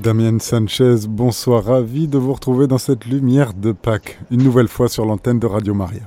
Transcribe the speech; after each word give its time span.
Damien 0.00 0.38
Sanchez, 0.38 1.06
bonsoir, 1.06 1.64
ravi 1.64 2.08
de 2.08 2.16
vous 2.16 2.32
retrouver 2.32 2.66
dans 2.66 2.78
cette 2.78 3.04
lumière 3.04 3.52
de 3.52 3.72
Pâques, 3.72 4.18
une 4.30 4.42
nouvelle 4.42 4.68
fois 4.68 4.88
sur 4.88 5.04
l'antenne 5.04 5.38
de 5.38 5.46
Radio 5.46 5.74
Maria. 5.74 6.00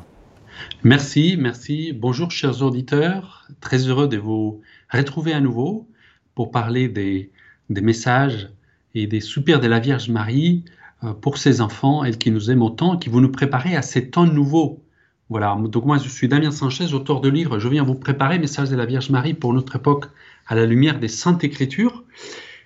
Merci, 0.84 1.38
merci. 1.38 1.94
Bonjour 1.94 2.32
chers 2.32 2.64
auditeurs, 2.64 3.48
très 3.62 3.88
heureux 3.88 4.08
de 4.08 4.18
vous 4.18 4.62
retrouver 4.92 5.34
à 5.34 5.42
nouveau 5.42 5.88
pour 6.34 6.50
parler 6.50 6.88
des, 6.88 7.30
messages 7.70 8.50
et 8.96 9.06
des 9.06 9.20
soupirs 9.20 9.60
de 9.60 9.68
la 9.68 9.80
Vierge 9.80 10.10
Marie 10.10 10.66
euh, 11.04 11.14
pour 11.14 11.38
ses 11.38 11.62
enfants, 11.62 12.04
elle 12.04 12.18
qui 12.18 12.32
nous 12.32 12.50
aime 12.50 12.64
autant, 12.64 12.98
qui 12.98 13.10
vous 13.10 13.22
nous 13.22 13.32
préparer 13.32 13.76
à 13.76 13.84
ces 13.84 14.10
temps 14.10 14.26
nouveaux. 14.26 14.82
Voilà, 15.30 15.56
donc 15.70 15.86
moi 15.86 16.00
je 16.00 16.10
suis 16.10 16.28
Damien 16.28 16.50
Sanchez, 16.50 16.96
auteur 16.96 17.22
de 17.22 17.30
livre, 17.30 17.60
je 17.60 17.68
viens 17.68 17.84
vous 17.84 17.96
préparer 17.96 18.40
Message 18.40 18.72
de 18.72 18.76
la 18.76 18.88
Vierge 18.88 19.12
Marie 19.12 19.36
pour 19.36 19.54
notre 19.54 19.76
époque 19.76 20.06
à 20.48 20.56
la 20.56 20.66
lumière 20.66 21.00
des 21.00 21.10
Saintes 21.10 21.44
Écritures. 21.44 22.04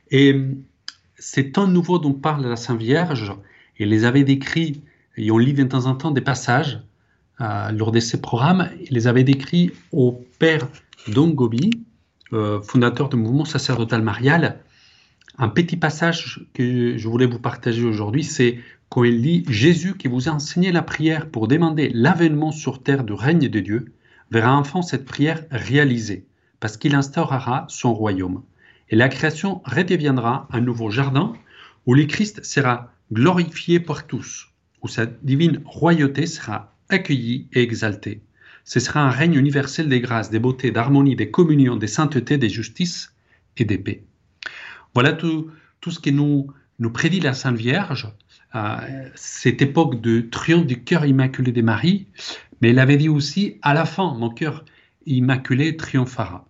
Et 0.10 0.42
ces 1.20 1.52
temps 1.52 1.68
nouveaux 1.68 2.00
dont 2.00 2.14
parle 2.14 2.46
la 2.46 2.56
Sainte 2.56 2.80
Vierge, 2.80 3.34
il 3.80 3.90
les 3.90 4.06
avait 4.06 4.24
décrits, 4.24 4.84
et 5.18 5.32
on 5.32 5.38
lit 5.38 5.54
de 5.54 5.64
temps 5.64 5.86
en 5.86 5.96
temps 5.96 6.12
des 6.12 6.22
passages 6.22 6.80
euh, 7.42 7.72
lors 7.72 7.92
de 7.92 8.00
ces 8.00 8.22
programmes, 8.22 8.70
il 8.82 8.94
les 8.94 9.08
avait 9.08 9.24
décrits 9.24 9.72
au 9.92 10.24
père 10.40 10.68
Dongobi, 11.08 11.72
euh, 12.34 12.62
fondateur 12.62 13.10
du 13.10 13.16
mouvement 13.16 13.46
sacerdotal 13.46 14.02
marial. 14.02 14.60
Un 15.38 15.50
petit 15.50 15.78
passage 15.78 16.46
que 16.54 16.98
je 16.98 17.08
voulais 17.08 17.28
vous 17.28 17.40
partager 17.40 17.84
aujourd'hui, 17.84 18.24
c'est 18.24 18.60
quand 18.90 19.04
il 19.04 19.22
dit 19.22 19.44
Jésus 19.50 19.96
qui 19.98 20.08
vous 20.08 20.30
a 20.30 20.32
enseigné 20.32 20.72
la 20.72 20.82
prière 20.82 21.30
pour 21.30 21.48
demander 21.48 21.90
l'avènement 21.94 22.52
sur 22.52 22.82
terre 22.82 23.04
du 23.04 23.14
règne 23.14 23.50
de 23.50 23.60
Dieu, 23.60 23.94
verra 24.32 24.56
enfin 24.56 24.82
cette 24.82 25.06
prière 25.06 25.44
réalisée, 25.52 26.26
parce 26.60 26.78
qu'il 26.78 26.96
instaurera 26.96 27.66
son 27.70 27.94
royaume 27.94 28.42
et 28.90 28.96
la 28.96 29.10
création 29.10 29.62
redeviendra 29.66 30.48
un 30.52 30.62
nouveau 30.62 30.90
jardin 30.90 31.34
où 31.86 31.94
le 31.94 32.06
Christ 32.06 32.44
sera 32.44 32.94
glorifié 33.12 33.80
par 33.80 34.08
tous, 34.08 34.50
où 34.82 34.88
sa 34.88 35.06
divine 35.06 35.62
royauté 35.66 36.26
sera 36.26 36.76
accueillie 36.90 37.48
et 37.54 37.62
exaltée. 37.62 38.22
Ce 38.64 38.80
sera 38.80 39.02
un 39.02 39.10
règne 39.10 39.36
universel 39.36 39.88
des 39.88 40.02
grâces, 40.02 40.30
des 40.30 40.40
beautés, 40.40 40.72
d'harmonie, 40.72 41.16
des 41.16 41.32
communions, 41.32 41.78
des 41.78 41.88
saintetés, 41.88 42.38
des 42.38 42.50
justices 42.50 43.14
et 43.56 43.66
des 43.66 43.78
paix. 43.78 44.04
Voilà 44.94 45.14
tout, 45.14 45.50
tout 45.80 45.92
ce 45.92 46.00
que 46.00 46.10
nous, 46.10 46.48
nous 46.80 46.90
prédit 46.90 47.22
la 47.22 47.34
Sainte 47.34 47.58
Vierge, 47.58 48.12
euh, 48.56 49.10
cette 49.16 49.62
époque 49.62 50.02
de 50.02 50.22
triomphe 50.22 50.66
du 50.66 50.84
cœur 50.84 51.06
immaculé 51.06 51.52
de 51.52 51.62
Marie, 51.62 52.08
mais 52.62 52.70
elle 52.70 52.80
avait 52.80 52.98
dit 52.98 53.10
aussi, 53.10 53.58
à 53.62 53.74
la 53.74 53.86
fin, 53.86 54.14
mon 54.16 54.30
cœur 54.30 54.66
immaculé 55.06 55.78
triomphera. 55.78 56.48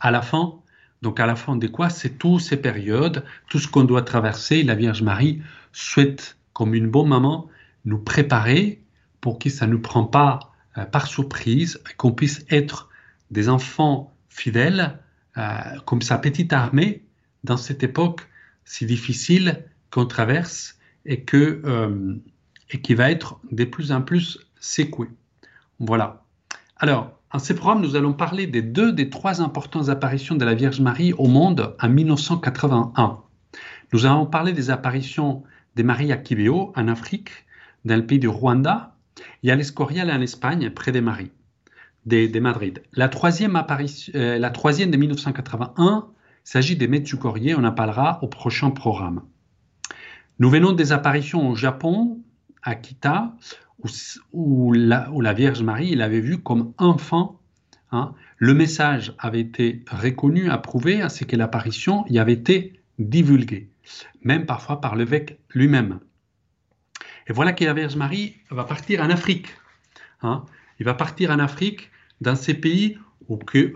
À 0.00 0.10
la 0.10 0.22
fin, 0.22 0.59
donc 1.02 1.18
à 1.20 1.26
la 1.26 1.36
fin 1.36 1.56
de 1.56 1.66
quoi 1.66 1.90
C'est 1.90 2.18
toutes 2.18 2.40
ces 2.40 2.56
périodes, 2.56 3.24
tout 3.48 3.58
ce 3.58 3.68
qu'on 3.68 3.84
doit 3.84 4.02
traverser. 4.02 4.62
La 4.62 4.74
Vierge 4.74 5.02
Marie 5.02 5.42
souhaite, 5.72 6.36
comme 6.52 6.74
une 6.74 6.88
bonne 6.88 7.08
maman, 7.08 7.48
nous 7.84 7.98
préparer 7.98 8.82
pour 9.20 9.38
que 9.38 9.48
ça 9.48 9.66
ne 9.66 9.72
nous 9.72 9.80
prend 9.80 10.04
pas 10.04 10.52
euh, 10.76 10.84
par 10.84 11.06
surprise, 11.06 11.82
qu'on 11.96 12.12
puisse 12.12 12.44
être 12.50 12.88
des 13.30 13.48
enfants 13.48 14.14
fidèles, 14.28 14.98
euh, 15.36 15.58
comme 15.86 16.02
sa 16.02 16.18
petite 16.18 16.52
armée, 16.52 17.04
dans 17.44 17.56
cette 17.56 17.82
époque 17.82 18.28
si 18.64 18.86
difficile 18.86 19.64
qu'on 19.90 20.06
traverse 20.06 20.78
et, 21.06 21.22
que, 21.22 21.62
euh, 21.64 22.16
et 22.70 22.80
qui 22.80 22.94
va 22.94 23.10
être 23.10 23.40
de 23.50 23.64
plus 23.64 23.90
en 23.92 24.02
plus 24.02 24.38
secouée. 24.60 25.08
Voilà. 25.78 26.24
Alors, 26.76 27.19
en 27.32 27.38
ce 27.38 27.52
programme, 27.52 27.80
nous 27.80 27.94
allons 27.94 28.12
parler 28.12 28.48
des 28.48 28.62
deux 28.62 28.92
des 28.92 29.08
trois 29.08 29.40
importantes 29.40 29.88
apparitions 29.88 30.34
de 30.34 30.44
la 30.44 30.54
Vierge 30.54 30.80
Marie 30.80 31.12
au 31.12 31.28
monde 31.28 31.76
en 31.80 31.88
1981. 31.88 33.20
Nous 33.92 34.06
allons 34.06 34.26
parler 34.26 34.52
des 34.52 34.70
apparitions 34.70 35.44
de 35.76 35.82
Marie 35.84 36.10
à 36.10 36.16
Kibéo, 36.16 36.72
en 36.74 36.88
Afrique, 36.88 37.30
dans 37.84 37.94
le 37.94 38.04
pays 38.04 38.18
du 38.18 38.26
Rwanda, 38.26 38.96
et 39.44 39.52
à 39.52 39.54
l'Escorial 39.54 40.10
en 40.10 40.20
Espagne, 40.20 40.70
près 40.70 40.90
de 40.90 40.98
Marie, 40.98 41.30
de, 42.06 42.40
Madrid. 42.40 42.82
La 42.94 43.08
troisième, 43.08 43.54
apparition, 43.54 44.12
euh, 44.16 44.38
la 44.38 44.50
troisième 44.50 44.90
de 44.90 44.96
1981 44.96 46.08
s'agit 46.42 46.76
des 46.76 46.88
Medjugorje, 46.88 47.54
on 47.56 47.62
en 47.62 47.72
parlera 47.72 48.18
au 48.22 48.26
prochain 48.26 48.70
programme. 48.70 49.22
Nous 50.40 50.50
venons 50.50 50.72
des 50.72 50.90
apparitions 50.90 51.50
au 51.50 51.54
Japon, 51.54 52.18
à 52.62 52.74
Kita, 52.74 53.34
où, 54.32 54.72
la, 54.72 55.32
Vierge 55.32 55.62
Marie 55.62 55.94
l'avait 55.94 56.20
vu 56.20 56.38
comme 56.38 56.72
enfant. 56.78 57.40
Hein. 57.92 58.14
Le 58.38 58.54
message 58.54 59.14
avait 59.18 59.40
été 59.40 59.84
reconnu, 59.90 60.50
approuvé, 60.50 61.02
ainsi 61.02 61.26
que 61.26 61.36
l'apparition 61.36 62.04
y 62.08 62.18
avait 62.18 62.34
été 62.34 62.80
divulguée, 62.98 63.70
même 64.22 64.46
parfois 64.46 64.80
par 64.80 64.96
l'évêque 64.96 65.38
lui-même. 65.54 66.00
Et 67.26 67.32
voilà 67.32 67.52
que 67.52 67.64
la 67.64 67.74
Vierge 67.74 67.96
Marie 67.96 68.36
va 68.50 68.64
partir 68.64 69.02
en 69.02 69.10
Afrique. 69.10 69.48
Hein. 70.22 70.44
Il 70.78 70.86
va 70.86 70.94
partir 70.94 71.30
en 71.30 71.38
Afrique, 71.38 71.90
dans 72.20 72.36
ces 72.36 72.54
pays 72.54 72.98
où 73.28 73.36
que, 73.36 73.74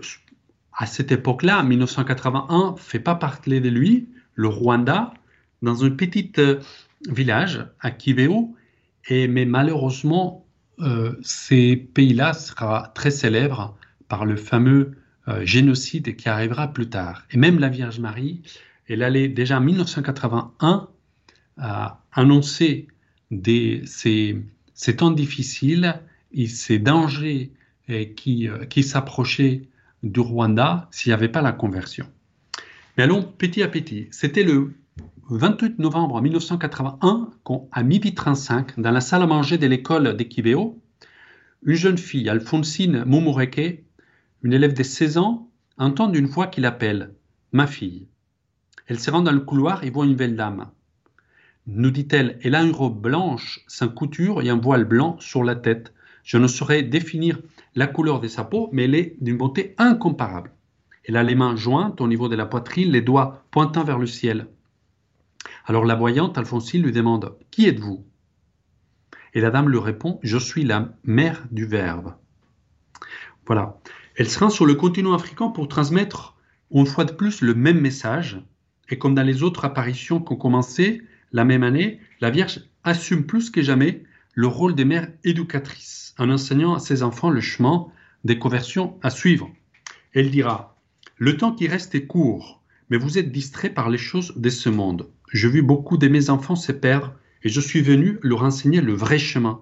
à 0.73 0.85
cette 0.85 1.11
époque-là, 1.11 1.59
en 1.59 1.63
1981, 1.63 2.75
fait 2.77 2.99
pas 2.99 3.15
partie 3.15 3.61
de 3.61 3.69
lui, 3.69 4.09
le 4.33 4.47
Rwanda, 4.47 5.13
dans 5.61 5.83
un 5.83 5.89
petit 5.91 6.31
euh, 6.37 6.59
village 7.09 7.65
à 7.79 7.91
Kivéo, 7.91 8.55
et, 9.07 9.27
mais 9.27 9.45
malheureusement, 9.45 10.45
euh, 10.79 11.13
ces 11.21 11.75
pays-là 11.75 12.33
sera 12.33 12.91
très 12.95 13.11
célèbre 13.11 13.77
par 14.07 14.25
le 14.25 14.35
fameux 14.35 14.97
euh, 15.27 15.45
génocide 15.45 16.15
qui 16.15 16.29
arrivera 16.29 16.73
plus 16.73 16.89
tard. 16.89 17.23
Et 17.31 17.37
même 17.37 17.59
la 17.59 17.69
Vierge 17.69 17.99
Marie, 17.99 18.41
elle 18.87 19.03
allait 19.03 19.27
déjà 19.27 19.57
en 19.57 19.61
1981 19.61 20.89
annoncer 22.11 22.87
des, 23.31 23.81
ces, 23.85 24.43
ces, 24.73 24.97
temps 24.97 25.11
difficiles 25.11 26.01
et 26.33 26.47
ces 26.47 26.79
dangers 26.79 27.53
qui, 28.15 28.49
euh, 28.49 28.65
qui 28.65 28.83
s'approchaient 28.83 29.61
du 30.03 30.19
Rwanda 30.19 30.89
s'il 30.91 31.11
n'y 31.11 31.13
avait 31.13 31.29
pas 31.29 31.41
la 31.41 31.53
conversion. 31.53 32.07
Mais 32.97 33.03
allons 33.03 33.23
petit 33.23 33.63
à 33.63 33.67
petit. 33.67 34.07
C'était 34.11 34.43
le 34.43 34.73
28 35.27 35.79
novembre 35.79 36.21
1981, 36.21 37.31
quand, 37.43 37.67
à 37.71 37.81
midi 37.81 38.13
35, 38.13 38.79
dans 38.79 38.91
la 38.91 39.01
salle 39.01 39.23
à 39.23 39.25
manger 39.25 39.57
de 39.57 39.65
l'école 39.65 40.15
d'Ekiveo, 40.15 40.79
une 41.63 41.73
jeune 41.73 41.97
fille, 41.97 42.29
Alphonsine 42.29 43.03
Mumureke, 43.05 43.83
une 44.43 44.53
élève 44.53 44.75
de 44.75 44.83
16 44.83 45.17
ans, 45.17 45.49
entend 45.79 46.13
une 46.13 46.27
voix 46.27 46.45
qui 46.45 46.61
l'appelle 46.61 47.15
Ma 47.53 47.65
fille. 47.65 48.05
Elle 48.85 48.99
se 48.99 49.09
rend 49.09 49.21
dans 49.21 49.31
le 49.31 49.39
couloir 49.39 49.83
et 49.83 49.89
voit 49.89 50.05
une 50.05 50.15
belle 50.15 50.35
dame. 50.35 50.69
Nous 51.65 51.89
dit-elle, 51.89 52.37
elle 52.43 52.53
a 52.53 52.61
une 52.61 52.71
robe 52.71 53.01
blanche 53.01 53.61
sans 53.65 53.87
couture 53.87 54.43
et 54.43 54.49
un 54.49 54.59
voile 54.59 54.85
blanc 54.85 55.17
sur 55.19 55.43
la 55.43 55.55
tête. 55.55 55.91
Je 56.23 56.37
ne 56.37 56.45
saurais 56.45 56.83
définir 56.83 57.39
la 57.73 57.87
couleur 57.87 58.19
de 58.19 58.27
sa 58.27 58.43
peau, 58.43 58.69
mais 58.71 58.83
elle 58.83 58.93
est 58.93 59.15
d'une 59.21 59.37
beauté 59.37 59.73
incomparable. 59.79 60.51
Elle 61.03 61.17
a 61.17 61.23
les 61.23 61.33
mains 61.33 61.55
jointes 61.55 61.99
au 61.99 62.07
niveau 62.07 62.29
de 62.29 62.35
la 62.35 62.45
poitrine, 62.45 62.91
les 62.91 63.01
doigts 63.01 63.43
pointant 63.49 63.83
vers 63.83 63.97
le 63.97 64.05
ciel. 64.05 64.47
Alors 65.65 65.85
la 65.85 65.95
voyante, 65.95 66.37
Alphonsine, 66.37 66.83
lui 66.83 66.91
demande 66.91 67.37
Qui 67.51 67.67
êtes-vous? 67.67 68.05
Et 69.33 69.41
la 69.41 69.51
dame 69.51 69.69
lui 69.69 69.79
répond 69.79 70.19
Je 70.23 70.37
suis 70.37 70.63
la 70.63 70.93
mère 71.03 71.45
du 71.51 71.65
Verbe. 71.65 72.15
Voilà. 73.45 73.79
Elle 74.15 74.29
se 74.29 74.39
rend 74.39 74.49
sur 74.49 74.65
le 74.65 74.75
continent 74.75 75.13
africain 75.13 75.49
pour 75.49 75.67
transmettre 75.67 76.35
une 76.71 76.85
fois 76.85 77.05
de 77.05 77.11
plus 77.11 77.41
le 77.41 77.53
même 77.53 77.79
message. 77.79 78.41
Et 78.89 78.97
comme 78.97 79.15
dans 79.15 79.23
les 79.23 79.43
autres 79.43 79.65
apparitions 79.65 80.19
qui 80.19 80.33
ont 80.33 80.37
commencé 80.37 81.01
la 81.31 81.43
même 81.43 81.63
année, 81.63 81.99
la 82.21 82.29
Vierge 82.29 82.61
assume 82.83 83.25
plus 83.25 83.49
que 83.49 83.61
jamais 83.61 84.03
le 84.33 84.47
rôle 84.47 84.75
des 84.75 84.85
mères 84.85 85.09
éducatrices 85.23 86.13
en 86.17 86.29
enseignant 86.29 86.75
à 86.75 86.79
ses 86.79 87.03
enfants 87.03 87.29
le 87.29 87.41
chemin 87.41 87.87
des 88.23 88.39
conversions 88.39 88.97
à 89.01 89.09
suivre. 89.09 89.49
Elle 90.13 90.31
dira 90.31 90.77
Le 91.17 91.37
temps 91.37 91.53
qui 91.53 91.67
reste 91.67 91.95
est 91.95 92.05
court, 92.05 92.61
mais 92.89 92.97
vous 92.97 93.17
êtes 93.17 93.31
distrait 93.31 93.69
par 93.69 93.89
les 93.89 93.97
choses 93.97 94.33
de 94.35 94.49
ce 94.49 94.69
monde. 94.69 95.09
J'ai 95.33 95.49
vu 95.49 95.61
beaucoup 95.61 95.97
de 95.97 96.07
mes 96.07 96.29
enfants 96.29 96.55
se 96.55 96.71
perdre 96.71 97.13
et 97.43 97.49
je 97.49 97.59
suis 97.59 97.81
venu 97.81 98.19
leur 98.21 98.43
enseigner 98.43 98.81
le 98.81 98.93
vrai 98.93 99.19
chemin. 99.19 99.61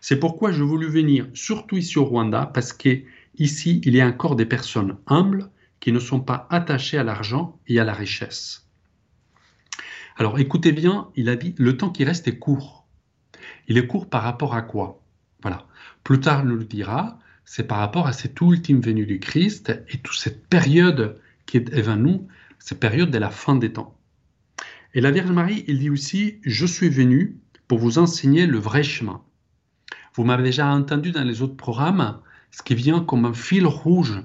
C'est 0.00 0.18
pourquoi 0.18 0.52
je 0.52 0.62
voulus 0.62 0.88
venir, 0.88 1.26
surtout 1.34 1.76
ici 1.76 1.98
au 1.98 2.04
Rwanda, 2.04 2.46
parce 2.46 2.72
que 2.72 3.02
ici 3.38 3.80
il 3.84 3.94
y 3.94 4.00
a 4.00 4.06
encore 4.06 4.36
des 4.36 4.46
personnes 4.46 4.96
humbles 5.06 5.50
qui 5.80 5.92
ne 5.92 5.98
sont 5.98 6.20
pas 6.20 6.46
attachées 6.50 6.98
à 6.98 7.04
l'argent 7.04 7.58
et 7.66 7.78
à 7.78 7.84
la 7.84 7.92
richesse. 7.92 8.66
Alors 10.16 10.38
écoutez 10.38 10.72
bien, 10.72 11.08
il 11.16 11.28
a 11.28 11.36
dit 11.36 11.54
le 11.58 11.76
temps 11.76 11.90
qui 11.90 12.04
reste 12.04 12.28
est 12.28 12.38
court. 12.38 12.86
Il 13.66 13.78
est 13.78 13.86
court 13.86 14.08
par 14.08 14.22
rapport 14.22 14.54
à 14.54 14.62
quoi? 14.62 15.02
Voilà. 15.42 15.66
Plus 16.04 16.20
tard, 16.20 16.44
nous 16.44 16.56
le 16.56 16.64
dira, 16.64 17.18
c'est 17.44 17.66
par 17.66 17.78
rapport 17.78 18.06
à 18.06 18.12
cette 18.12 18.40
ultime 18.40 18.80
venue 18.80 19.06
du 19.06 19.18
Christ 19.18 19.72
et 19.88 19.98
toute 19.98 20.16
cette 20.16 20.46
période 20.46 21.18
qui 21.46 21.58
est 21.58 21.60
devant 21.60 21.96
nous, 21.96 22.28
cette 22.58 22.80
période 22.80 23.10
de 23.10 23.18
la 23.18 23.30
fin 23.30 23.56
des 23.56 23.72
temps. 23.72 23.96
Et 24.94 25.00
la 25.00 25.10
Vierge 25.10 25.30
Marie, 25.30 25.64
il 25.66 25.78
dit 25.78 25.90
aussi, 25.90 26.38
je 26.42 26.66
suis 26.66 26.88
venu 26.88 27.38
pour 27.68 27.78
vous 27.78 27.98
enseigner 27.98 28.46
le 28.46 28.58
vrai 28.58 28.82
chemin. 28.82 29.22
Vous 30.14 30.24
m'avez 30.24 30.44
déjà 30.44 30.68
entendu 30.68 31.10
dans 31.10 31.24
les 31.24 31.42
autres 31.42 31.56
programmes, 31.56 32.18
ce 32.50 32.62
qui 32.62 32.74
vient 32.74 33.00
comme 33.00 33.24
un 33.24 33.34
fil 33.34 33.66
rouge 33.66 34.22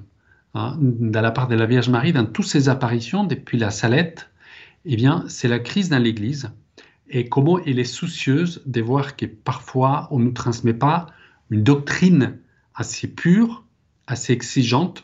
hein, 0.53 0.77
de 0.79 1.19
la 1.19 1.31
part 1.31 1.47
de 1.47 1.55
la 1.55 1.65
Vierge 1.65 1.89
Marie 1.89 2.13
dans 2.13 2.25
toutes 2.25 2.45
ses 2.45 2.69
apparitions 2.69 3.23
depuis 3.23 3.57
la 3.57 3.71
Salette 3.71 4.29
Eh 4.85 4.95
bien, 4.95 5.25
c'est 5.27 5.47
la 5.47 5.59
crise 5.59 5.89
dans 5.89 5.97
l'Église 5.97 6.51
et 7.09 7.27
comment 7.27 7.59
elle 7.59 7.79
est 7.79 7.83
soucieuse 7.83 8.61
de 8.65 8.81
voir 8.81 9.15
que 9.15 9.25
parfois 9.25 10.07
on 10.11 10.19
ne 10.19 10.25
nous 10.25 10.31
transmet 10.31 10.73
pas 10.73 11.07
une 11.49 11.63
doctrine 11.63 12.37
assez 12.75 13.07
pure, 13.07 13.65
assez 14.07 14.33
exigeante, 14.33 15.03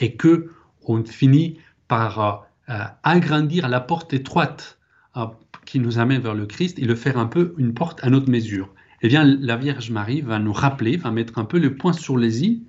et 0.00 0.16
que 0.16 0.50
on 0.82 1.04
finit 1.04 1.58
par 1.88 2.48
euh, 2.68 2.84
agrandir 3.02 3.68
la 3.68 3.80
porte 3.80 4.12
étroite 4.12 4.78
euh, 5.16 5.26
qui 5.64 5.80
nous 5.80 5.98
amène 5.98 6.20
vers 6.20 6.34
le 6.34 6.46
Christ 6.46 6.78
et 6.78 6.84
le 6.84 6.94
faire 6.94 7.18
un 7.18 7.26
peu 7.26 7.54
une 7.58 7.74
porte 7.74 8.02
à 8.02 8.10
notre 8.10 8.30
mesure. 8.30 8.74
Eh 9.02 9.08
bien, 9.08 9.24
la 9.24 9.56
Vierge 9.56 9.90
Marie 9.90 10.22
va 10.22 10.38
nous 10.38 10.52
rappeler, 10.52 10.96
va 10.96 11.10
mettre 11.10 11.38
un 11.38 11.44
peu 11.44 11.58
le 11.58 11.76
point 11.76 11.92
sur 11.92 12.16
les 12.16 12.44
i, 12.44 12.66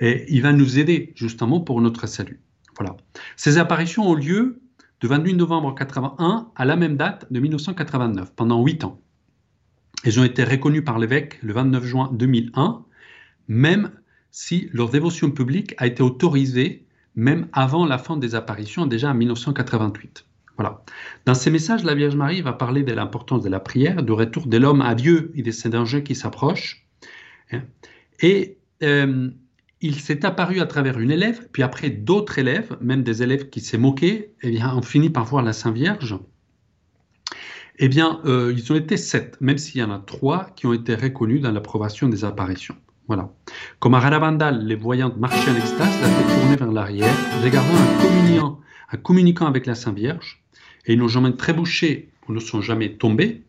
et 0.00 0.26
il 0.28 0.42
va 0.42 0.52
nous 0.52 0.78
aider 0.78 1.12
justement 1.16 1.60
pour 1.60 1.80
notre 1.80 2.06
salut. 2.06 2.40
Voilà. 2.76 2.96
Ces 3.36 3.56
apparitions 3.56 4.08
ont 4.08 4.14
lieu 4.14 4.60
de 5.00 5.08
28 5.08 5.34
novembre 5.34 5.74
81 5.74 6.50
à 6.54 6.64
la 6.64 6.76
même 6.76 6.96
date 6.96 7.32
de 7.32 7.40
1989, 7.40 8.34
pendant 8.34 8.62
huit 8.62 8.84
ans. 8.84 9.00
Elles 10.04 10.20
ont 10.20 10.24
été 10.24 10.44
reconnues 10.44 10.84
par 10.84 10.98
l'évêque 10.98 11.38
le 11.42 11.52
29 11.54 11.84
juin 11.84 12.10
2001, 12.12 12.84
même 13.48 13.90
si 14.30 14.68
leur 14.72 14.90
dévotion 14.90 15.30
publique 15.30 15.74
a 15.78 15.86
été 15.86 16.02
autorisée 16.02 16.86
même 17.18 17.48
avant 17.52 17.84
la 17.84 17.98
fin 17.98 18.16
des 18.16 18.36
apparitions, 18.36 18.86
déjà 18.86 19.10
en 19.10 19.14
1988. 19.14 20.24
Voilà. 20.56 20.84
Dans 21.26 21.34
ces 21.34 21.50
messages, 21.50 21.82
la 21.82 21.96
Vierge 21.96 22.14
Marie 22.14 22.42
va 22.42 22.52
parler 22.52 22.84
de 22.84 22.92
l'importance 22.92 23.42
de 23.42 23.48
la 23.48 23.58
prière, 23.58 24.04
du 24.04 24.12
retour 24.12 24.46
de 24.46 24.56
l'homme 24.56 24.80
à 24.80 24.94
Dieu 24.94 25.32
et 25.34 25.42
de 25.42 25.50
ses 25.50 25.68
dangers 25.68 26.04
qui 26.04 26.14
s'approchent. 26.14 26.86
Hein. 27.50 27.62
Et 28.20 28.58
euh, 28.84 29.30
il 29.80 29.96
s'est 29.96 30.24
apparu 30.24 30.60
à 30.60 30.66
travers 30.66 31.00
une 31.00 31.10
élève, 31.10 31.48
puis 31.50 31.64
après 31.64 31.90
d'autres 31.90 32.38
élèves, 32.38 32.76
même 32.80 33.02
des 33.02 33.20
élèves 33.20 33.48
qui 33.48 33.60
s'est 33.60 33.78
moqués, 33.78 34.32
eh 34.42 34.50
bien, 34.50 34.72
on 34.76 34.82
finit 34.82 35.10
par 35.10 35.24
voir 35.24 35.42
la 35.42 35.52
Sainte 35.52 35.74
Vierge. 35.74 36.16
Eh 37.80 37.88
bien, 37.88 38.20
euh, 38.26 38.54
ils 38.56 38.72
ont 38.72 38.76
été 38.76 38.96
sept, 38.96 39.36
même 39.40 39.58
s'il 39.58 39.80
y 39.80 39.84
en 39.84 39.90
a 39.90 39.98
trois 39.98 40.50
qui 40.54 40.66
ont 40.66 40.72
été 40.72 40.94
reconnus 40.94 41.40
dans 41.40 41.50
l'approbation 41.50 42.08
des 42.08 42.24
apparitions. 42.24 42.76
Voilà. 43.08 43.32
Comme 43.80 43.94
à 43.94 44.00
Radabandal, 44.00 44.64
les 44.66 44.76
voyantes 44.76 45.16
marchaient 45.16 45.50
en 45.50 45.56
extase, 45.56 46.00
la 46.00 46.08
tête 46.08 46.40
tournée 46.40 46.56
vers 46.56 46.70
l'arrière, 46.70 47.14
regardant 47.42 47.74
un 47.74 48.02
communiant, 48.02 48.60
un 48.92 48.96
communiquant 48.98 49.46
avec 49.46 49.66
la 49.66 49.74
Sainte 49.74 49.96
Vierge, 49.96 50.42
et 50.86 50.92
ils 50.92 50.98
n'ont 50.98 51.08
jamais 51.08 51.34
trébuché 51.34 52.10
ou 52.28 52.32
ne 52.32 52.40
sont 52.40 52.60
jamais 52.60 52.92
tombés. 52.92 53.42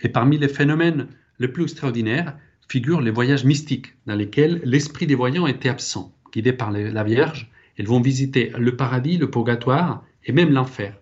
Et 0.00 0.08
parmi 0.08 0.38
les 0.38 0.48
phénomènes 0.48 1.08
les 1.40 1.48
plus 1.48 1.64
extraordinaires, 1.64 2.36
figurent 2.68 3.00
les 3.00 3.10
voyages 3.10 3.44
mystiques, 3.44 3.94
dans 4.06 4.14
lesquels 4.14 4.60
l'esprit 4.64 5.06
des 5.06 5.16
voyants 5.16 5.48
était 5.48 5.68
absent. 5.68 6.14
Guidés 6.32 6.52
par 6.52 6.70
la 6.70 7.02
Vierge, 7.02 7.50
ils 7.78 7.88
vont 7.88 8.00
visiter 8.00 8.52
le 8.56 8.76
paradis, 8.76 9.16
le 9.16 9.30
purgatoire 9.30 10.04
et 10.24 10.32
même 10.32 10.52
l'enfer. 10.52 10.94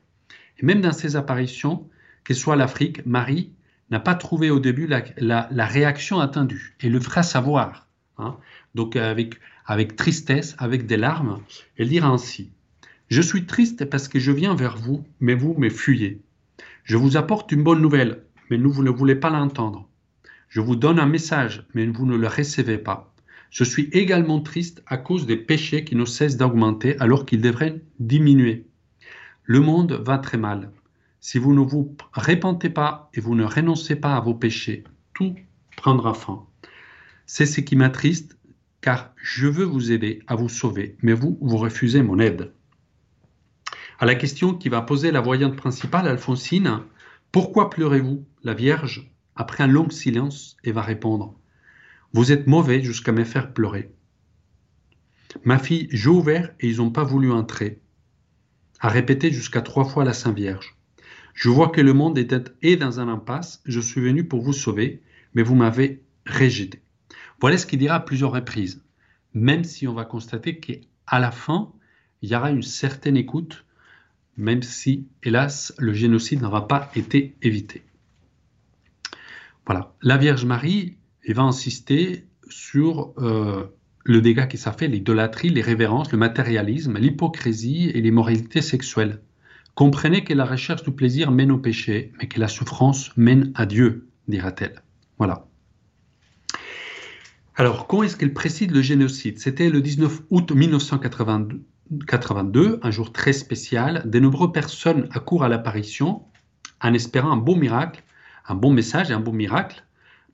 Et 0.59 0.65
même 0.65 0.81
dans 0.81 0.93
ces 0.93 1.17
apparitions, 1.17 1.87
que 2.25 2.35
soit 2.35 2.57
l'Afrique, 2.57 3.05
Marie 3.05 3.51
n'a 3.91 4.01
pas 4.01 4.15
trouvé 4.15 4.51
au 4.51 4.61
début 4.61 4.87
la, 4.87 5.67
réaction 5.67 6.21
attendue 6.21 6.77
et 6.81 6.89
le 6.89 7.01
fera 7.01 7.23
savoir. 7.23 7.88
Hein. 8.19 8.37
Donc 8.75 8.97
avec, 8.97 9.39
avec 9.67 9.97
tristesse, 9.97 10.55
avec 10.59 10.87
des 10.87 10.97
larmes, 10.97 11.41
elle 11.77 11.89
dira 11.89 12.09
ainsi 12.09 12.51
Je 13.09 13.23
suis 13.23 13.47
triste 13.47 13.85
parce 13.85 14.09
que 14.09 14.19
je 14.19 14.33
viens 14.33 14.55
vers 14.55 14.77
vous, 14.77 15.05
mais 15.21 15.35
vous 15.35 15.55
me 15.55 15.71
fuyez. 15.71 16.21
Je 16.85 16.97
vous 16.97 17.17
apporte 17.17 17.53
une 17.53 17.63
bonne 17.63 17.83
nouvelle, 17.83 18.23
mais 18.51 18.57
vous 18.57 18.83
ne 18.83 18.91
voulez 18.91 19.15
pas 19.15 19.31
l'entendre. 19.31 19.89
Je 20.49 20.61
vous 20.61 20.77
donne 20.77 20.99
un 20.99 21.07
message, 21.07 21.67
mais 21.75 21.87
vous 21.87 22.07
ne 22.07 22.17
le 22.17 22.27
recevez 22.27 22.79
pas. 22.79 23.15
Je 23.51 23.65
suis 23.65 23.89
également 23.93 24.41
triste 24.41 24.83
à 24.87 24.97
cause 24.97 25.27
des 25.27 25.37
péchés 25.37 25.85
qui 25.85 25.97
ne 25.97 26.05
cessent 26.05 26.37
d'augmenter 26.37 26.99
alors 26.99 27.27
qu'ils 27.27 27.41
devraient 27.41 27.81
diminuer. 27.99 28.67
Le 29.45 29.61
monde 29.61 29.93
va 29.93 30.19
très 30.19 30.39
mal. 30.39 30.71
Si 31.21 31.39
vous 31.39 31.55
ne 31.55 31.61
vous 31.61 31.97
répentez 32.13 32.71
pas 32.71 33.11
et 33.15 33.21
vous 33.21 33.35
ne 33.35 33.45
renoncez 33.45 33.97
pas 33.97 34.17
à 34.17 34.21
vos 34.21 34.35
péchés, 34.35 34.85
tout 35.15 35.35
prendra 35.77 36.15
fin. 36.15 36.48
C'est 37.31 37.45
ce 37.45 37.61
qui 37.61 37.77
m'attriste, 37.77 38.39
car 38.81 39.13
je 39.23 39.49
veux 39.49 39.67
vous 39.67 39.93
aider 39.93 40.23
à 40.29 40.35
vous 40.35 40.49
sauver, 40.49 40.97
mais 41.03 41.13
vous, 41.13 41.37
vous 41.43 41.59
refusez 41.59 42.03
mon 42.03 42.19
aide. 42.19 42.55
À 43.99 44.07
la 44.07 44.15
question 44.15 44.55
qui 44.55 44.71
va 44.71 44.81
poser 44.81 45.11
la 45.13 45.21
voyante 45.21 45.55
principale, 45.55 46.09
Alphonsine, 46.09 46.81
pourquoi 47.31 47.69
pleurez-vous 47.69 48.25
La 48.45 48.55
Vierge 48.55 49.13
après 49.37 49.63
un 49.63 49.67
long 49.67 49.91
silence, 49.91 50.57
et 50.65 50.73
va 50.73 50.81
répondre 50.81 51.39
Vous 52.15 52.33
êtes 52.33 52.47
mauvais 52.47 52.83
jusqu'à 52.83 53.13
me 53.13 53.25
faire 53.25 53.53
pleurer. 53.53 53.93
Ma 55.45 55.59
fille, 55.59 55.89
j'ai 55.91 56.09
ouvert 56.09 56.55
et 56.61 56.69
ils 56.69 56.79
n'ont 56.79 56.91
pas 56.91 57.05
voulu 57.05 57.31
entrer. 57.31 57.83
A 58.81 58.89
répété 58.89 59.31
jusqu'à 59.31 59.61
trois 59.61 59.85
fois 59.85 60.03
la 60.03 60.15
Sainte 60.15 60.35
Vierge. 60.35 60.79
Je 61.35 61.51
vois 61.51 61.69
que 61.69 61.83
le 61.83 61.93
monde 61.93 62.17
est 62.17 62.77
dans 62.77 63.01
un 63.01 63.09
impasse. 63.09 63.61
Je 63.67 63.81
suis 63.81 64.01
venu 64.01 64.25
pour 64.25 64.41
vous 64.41 64.55
sauver, 64.55 65.03
mais 65.35 65.43
vous 65.43 65.55
m'avez 65.55 66.03
rejeté. 66.27 66.83
Voilà 67.41 67.59
ce 67.59 67.67
qu'il 67.67 67.79
dira 67.79 67.97
à 67.97 68.01
plusieurs 68.01 68.33
reprises. 68.33 68.83
Même 69.35 69.65
si 69.65 69.87
on 69.87 69.95
va 69.95 70.05
constater 70.05 70.59
qu'à 70.59 71.19
la 71.19 71.31
fin, 71.31 71.73
il 72.23 72.31
y 72.31 72.35
aura 72.35 72.51
une 72.51 72.63
certaine 72.63 73.17
écoute, 73.17 73.65
même 74.37 74.63
si, 74.63 75.07
hélas, 75.23 75.75
le 75.79 75.93
génocide 75.93 76.43
n'aura 76.43 76.69
pas 76.69 76.91
été 76.95 77.37
évité. 77.43 77.83
Voilà. 79.67 79.93
La 80.03 80.17
Vierge 80.17 80.45
Marie, 80.45 80.97
elle 81.25 81.35
va 81.35 81.43
insister 81.43 82.25
sur 82.49 83.13
euh, 83.19 83.65
le 84.05 84.21
dégât 84.21 84.47
que 84.47 84.57
ça 84.57 84.73
fait, 84.73 84.89
l'idolâtrie, 84.89 85.51
les 85.51 85.61
révérences, 85.61 86.11
le 86.11 86.19
matérialisme, 86.19 86.99
l'hypocrisie 86.99 87.91
et 87.91 88.01
l'immoralité 88.01 88.63
sexuelle. 88.63 89.21
Comprenez 89.75 90.25
que 90.25 90.33
la 90.33 90.45
recherche 90.45 90.83
du 90.83 90.91
plaisir 90.91 91.31
mène 91.31 91.53
au 91.53 91.59
péché, 91.59 92.13
mais 92.19 92.27
que 92.27 92.41
la 92.41 92.49
souffrance 92.49 93.17
mène 93.17 93.53
à 93.55 93.67
Dieu, 93.67 94.09
dira-t-elle. 94.27 94.83
Voilà. 95.19 95.47
Alors, 97.59 97.87
quand 97.87 98.03
est-ce 98.05 98.17
qu'elle 98.17 98.33
précise 98.33 98.71
le 98.71 98.81
génocide? 98.81 99.39
C'était 99.39 99.69
le 99.69 99.83
19 99.83 100.23
août 100.31 100.53
1982, 100.53 102.81
un 102.83 102.91
jour 102.91 103.13
très 103.13 103.35
spécial. 103.35 104.09
De 104.09 104.21
nombreuses 104.21 104.53
personnes 104.53 105.09
accourent 105.11 105.45
à 105.45 105.49
l'apparition 105.49 106.23
en 106.81 106.95
espérant 106.95 107.33
un 107.33 107.37
beau 107.37 107.57
miracle 107.57 108.05
un 108.49 108.55
bon 108.55 108.73
message 108.73 109.11
et 109.11 109.15
un 109.15 109.21
bon 109.21 109.33
miracle, 109.33 109.85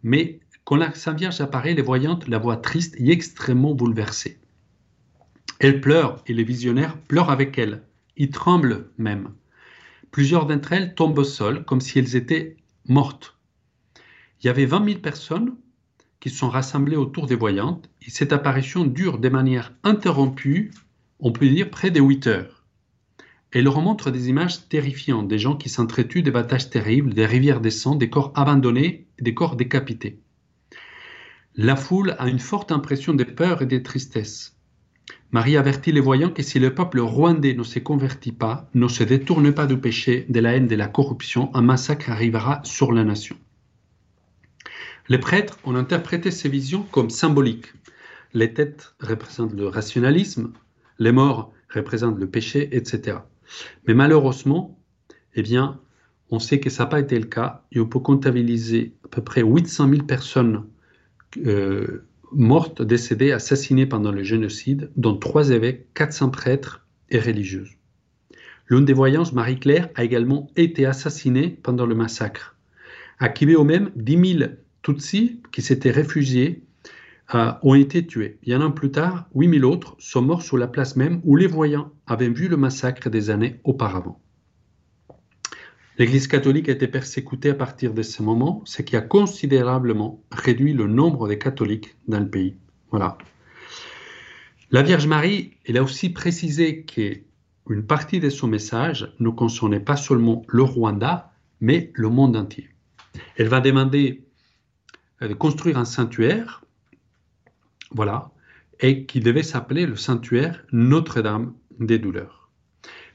mais 0.03 0.41
quand 0.65 0.77
la 0.77 0.95
Sainte 0.95 1.19
Vierge 1.19 1.41
apparaît, 1.41 1.75
les 1.75 1.83
voyantes 1.83 2.29
la 2.29 2.39
voient 2.39 2.57
triste 2.57 2.95
et 2.99 3.11
extrêmement 3.11 3.75
bouleversée. 3.75 4.41
Elle 5.59 5.81
pleure 5.81 6.23
et 6.27 6.33
les 6.33 6.45
visionnaires 6.45 6.97
pleurent 6.97 7.31
avec 7.31 7.59
elle. 7.59 7.83
Ils 8.17 8.31
tremblent 8.31 8.91
même. 8.99 9.33
Plusieurs 10.11 10.47
d'entre 10.47 10.73
elles 10.73 10.95
tombent 10.95 11.19
au 11.19 11.25
sol 11.25 11.65
comme 11.65 11.81
si 11.81 11.99
elles 11.99 12.17
étaient 12.17 12.57
mortes. 12.87 13.37
Il 14.41 14.47
y 14.47 14.49
avait 14.49 14.67
20 14.67 14.85
000 14.85 14.99
personnes 15.01 15.57
qui 16.25 16.31
sont 16.31 16.49
rassemblées 16.49 16.97
autour 16.97 17.27
des 17.27 17.35
voyantes 17.35 17.91
et 18.01 18.09
cette 18.09 18.33
apparition 18.33 18.87
dure 18.87 19.19
de 19.19 19.29
manière 19.29 19.75
interrompue, 19.83 20.71
on 21.21 21.33
peut 21.33 21.47
dire 21.47 21.69
près 21.69 21.91
de 21.91 22.01
8 22.01 22.27
heures. 22.29 22.65
Elle 23.53 23.69
remontre 23.69 24.11
des 24.11 24.31
images 24.31 24.67
terrifiantes, 24.71 25.29
des 25.29 25.39
gens 25.39 25.55
qui 25.55 25.69
s'entretuent, 25.69 26.23
des 26.23 26.31
batailles 26.31 26.71
terribles, 26.71 27.13
des 27.13 27.27
rivières 27.27 27.61
des 27.61 27.71
sangs, 27.71 27.95
des 27.95 28.09
corps 28.09 28.33
abandonnés, 28.37 29.07
des 29.21 29.35
corps 29.35 29.55
décapités. 29.55 30.19
La 31.57 31.77
foule 31.77 32.17
a 32.19 32.27
une 32.27 32.39
forte 32.39 32.73
impression 32.73 33.13
de 33.13 33.25
peur 33.25 33.61
et 33.61 33.67
de 33.67 33.77
tristesse. 33.77 34.57
Marie 35.31 35.59
avertit 35.59 35.93
les 35.93 36.01
voyants 36.01 36.31
que 36.31 36.43
si 36.43 36.59
le 36.59 36.75
peuple 36.75 37.01
rwandais 37.01 37.53
ne 37.53 37.65
se 37.65 37.81
convertit 37.81 38.33
pas, 38.33 38.71
ne 38.73 38.89
se 38.89 39.05
détourne 39.05 39.53
pas 39.53 39.67
du 39.67 39.77
péché, 39.77 40.25
de 40.31 40.41
la 40.41 40.55
haine, 40.55 40.69
de 40.69 40.75
la 40.75 40.89
corruption, 40.89 41.55
un 41.55 41.61
massacre 41.61 42.09
arrivera 42.09 42.63
sur 42.65 42.93
la 42.93 43.05
nation. 43.05 43.37
Les 45.09 45.19
prêtres 45.19 45.59
ont 45.65 45.75
interprété 45.75 46.31
ces 46.31 46.49
visions 46.49 46.83
comme 46.91 47.11
symboliques. 47.11 47.73
Les 48.33 48.55
têtes 48.55 48.95
représentent 49.01 49.55
le 49.55 49.69
rationalisme, 49.69 50.53
les 50.99 51.13
morts 51.13 51.53
représentent 51.73 52.19
le 52.19 52.29
péché, 52.29 52.69
etc. 52.73 53.19
Mais 53.87 53.95
malheureusement, 53.95 54.79
eh 55.35 55.43
bien, 55.43 55.81
on 56.31 56.39
sait 56.39 56.59
que 56.59 56.71
ça 56.71 56.85
n'a 56.85 56.91
pas 56.91 57.01
été 57.01 57.19
le 57.19 57.27
cas 57.27 57.65
et 57.71 57.81
on 57.81 57.87
peut 57.87 58.01
comptabiliser 58.01 58.95
à 59.05 59.09
peu 59.09 59.23
près 59.23 59.43
800 59.43 59.91
000 59.91 60.03
personnes 60.05 60.65
euh, 61.47 62.07
mortes, 62.33 62.83
décédées, 62.83 63.33
assassinées 63.33 63.87
pendant 63.87 64.11
le 64.11 64.23
génocide, 64.23 64.91
dont 64.97 65.17
trois 65.17 65.51
évêques, 65.51 65.93
400 65.95 66.31
prêtres 66.31 66.87
et 67.11 67.19
religieuses. 67.19 67.71
L'une 68.69 68.87
des 68.87 68.95
voyances, 68.95 69.35
Marie-Claire, 69.35 69.91
a 69.95 70.05
également 70.05 70.51
été 70.57 70.87
assassinée 70.87 71.59
pendant 71.63 71.85
le 71.85 71.95
massacre. 71.95 72.57
À 73.19 73.29
Kibéo 73.29 73.63
même, 73.63 73.91
10 73.95 74.39
000 74.39 74.51
Tutsis 74.85 75.41
qui 75.51 75.63
s'étaient 75.63 75.91
réfugiés 75.91 76.63
euh, 77.35 77.53
ont 77.63 77.75
été 77.75 78.07
tués. 78.07 78.39
Et 78.45 78.53
un 78.53 78.61
an 78.61 78.71
plus 78.71 78.91
tard, 78.91 79.27
8000 79.35 79.65
autres 79.65 79.97
sont 79.99 80.23
morts 80.23 80.43
sur 80.43 80.59
la 80.59 80.69
place 80.69 80.95
même 80.95 81.21
où 81.25 81.37
les 81.37 81.47
voyants 81.47 81.91
avaient 82.07 82.29
vu 82.29 82.49
le 82.49 82.59
massacre 82.59 83.09
des 83.09 83.31
années 83.31 83.61
auparavant. 83.65 84.21
L'Église 85.97 86.27
catholique 86.27 86.69
a 86.69 86.73
été 86.73 86.87
persécutée 86.87 87.51
à 87.51 87.55
partir 87.55 87.95
de 87.95 88.03
ce 88.03 88.23
moment, 88.23 88.63
ce 88.67 88.83
qui 88.83 88.95
a 88.95 89.01
considérablement 89.01 90.23
réduit 90.31 90.75
le 90.75 90.87
nombre 90.87 91.29
de 91.29 91.35
catholiques 91.35 91.97
dans 92.07 92.21
le 92.21 92.29
pays. 92.29 92.57
Voilà. 92.91 93.17
La 94.71 94.83
Vierge 94.83 95.07
Marie, 95.07 95.53
elle 95.65 95.79
a 95.79 95.83
aussi 95.83 96.11
précisé 96.11 96.83
que 96.83 97.21
une 97.71 97.87
partie 97.87 98.21
de 98.21 98.29
son 98.29 98.49
message 98.49 99.15
ne 99.19 99.31
concernait 99.31 99.81
pas 99.81 99.97
seulement 99.97 100.43
le 100.49 100.63
Rwanda, 100.63 101.33
mais 101.61 101.91
le 101.95 102.11
monde 102.11 102.37
entier. 102.37 102.69
Elle 103.37 103.49
va 103.49 103.61
demander 103.61 104.25
de 105.29 105.35
construire 105.35 105.79
un 105.79 105.85
sanctuaire, 105.85 106.63
voilà, 107.91 108.31
et 108.81 109.05
qui 109.07 109.21
devait 109.21 109.43
s'appeler 109.43 109.87
le 109.87 109.97
sanctuaire 109.97 110.65
Notre-Dame 110.73 111.55
des 111.79 111.99
douleurs. 111.99 112.51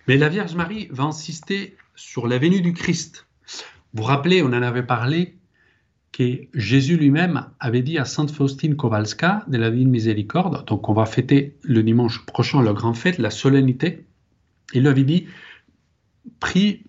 Mais 0.07 0.17
la 0.17 0.29
Vierge 0.29 0.55
Marie 0.55 0.87
va 0.91 1.03
insister 1.03 1.77
sur 1.95 2.27
la 2.27 2.37
venue 2.37 2.61
du 2.61 2.73
Christ. 2.73 3.27
Vous 3.93 4.01
vous 4.01 4.03
rappelez, 4.03 4.41
on 4.41 4.47
en 4.47 4.53
avait 4.53 4.83
parlé, 4.83 5.35
que 6.11 6.47
Jésus 6.53 6.97
lui-même 6.97 7.45
avait 7.59 7.81
dit 7.81 7.97
à 7.97 8.05
Sainte 8.05 8.31
Faustine 8.31 8.75
Kowalska 8.75 9.43
de 9.47 9.57
la 9.57 9.69
Ville 9.69 9.87
Miséricorde, 9.87 10.65
donc 10.65 10.89
on 10.89 10.93
va 10.93 11.05
fêter 11.05 11.57
le 11.61 11.83
dimanche 11.83 12.25
prochain 12.25 12.63
la 12.63 12.73
grande 12.73 12.97
fête, 12.97 13.19
la 13.19 13.29
solennité, 13.29 14.05
il 14.73 14.81
lui 14.81 14.87
avait 14.87 15.03
dit, 15.03 15.27
prie 16.39 16.83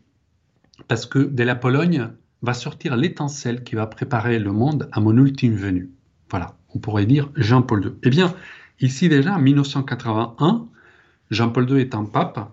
parce 0.88 1.06
que 1.06 1.18
de 1.18 1.42
la 1.42 1.54
Pologne 1.54 2.10
va 2.42 2.54
sortir 2.54 2.96
l'étincelle 2.96 3.62
qui 3.64 3.74
va 3.74 3.86
préparer 3.86 4.38
le 4.38 4.52
monde 4.52 4.88
à 4.92 5.00
mon 5.00 5.16
ultime 5.16 5.54
venue. 5.54 5.90
Voilà, 6.30 6.56
on 6.74 6.78
pourrait 6.78 7.06
dire 7.06 7.30
Jean-Paul 7.34 7.84
II. 7.84 7.92
Eh 8.02 8.10
bien, 8.10 8.34
ici 8.80 9.08
déjà, 9.08 9.34
en 9.34 9.40
1981, 9.40 10.66
Jean-Paul 11.30 11.70
II 11.70 11.80
étant 11.80 12.04
pape, 12.04 12.50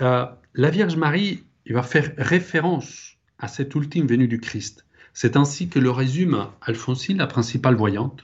euh, 0.00 0.26
la 0.54 0.70
Vierge 0.70 0.96
Marie 0.96 1.42
il 1.66 1.74
va 1.74 1.82
faire 1.82 2.12
référence 2.16 3.16
à 3.38 3.48
cette 3.48 3.74
ultime 3.74 4.06
venue 4.06 4.28
du 4.28 4.40
Christ. 4.40 4.86
C'est 5.12 5.36
ainsi 5.36 5.68
que 5.68 5.80
le 5.80 5.90
résume 5.90 6.46
Alphonsine, 6.62 7.18
la 7.18 7.26
principale 7.26 7.74
voyante. 7.74 8.22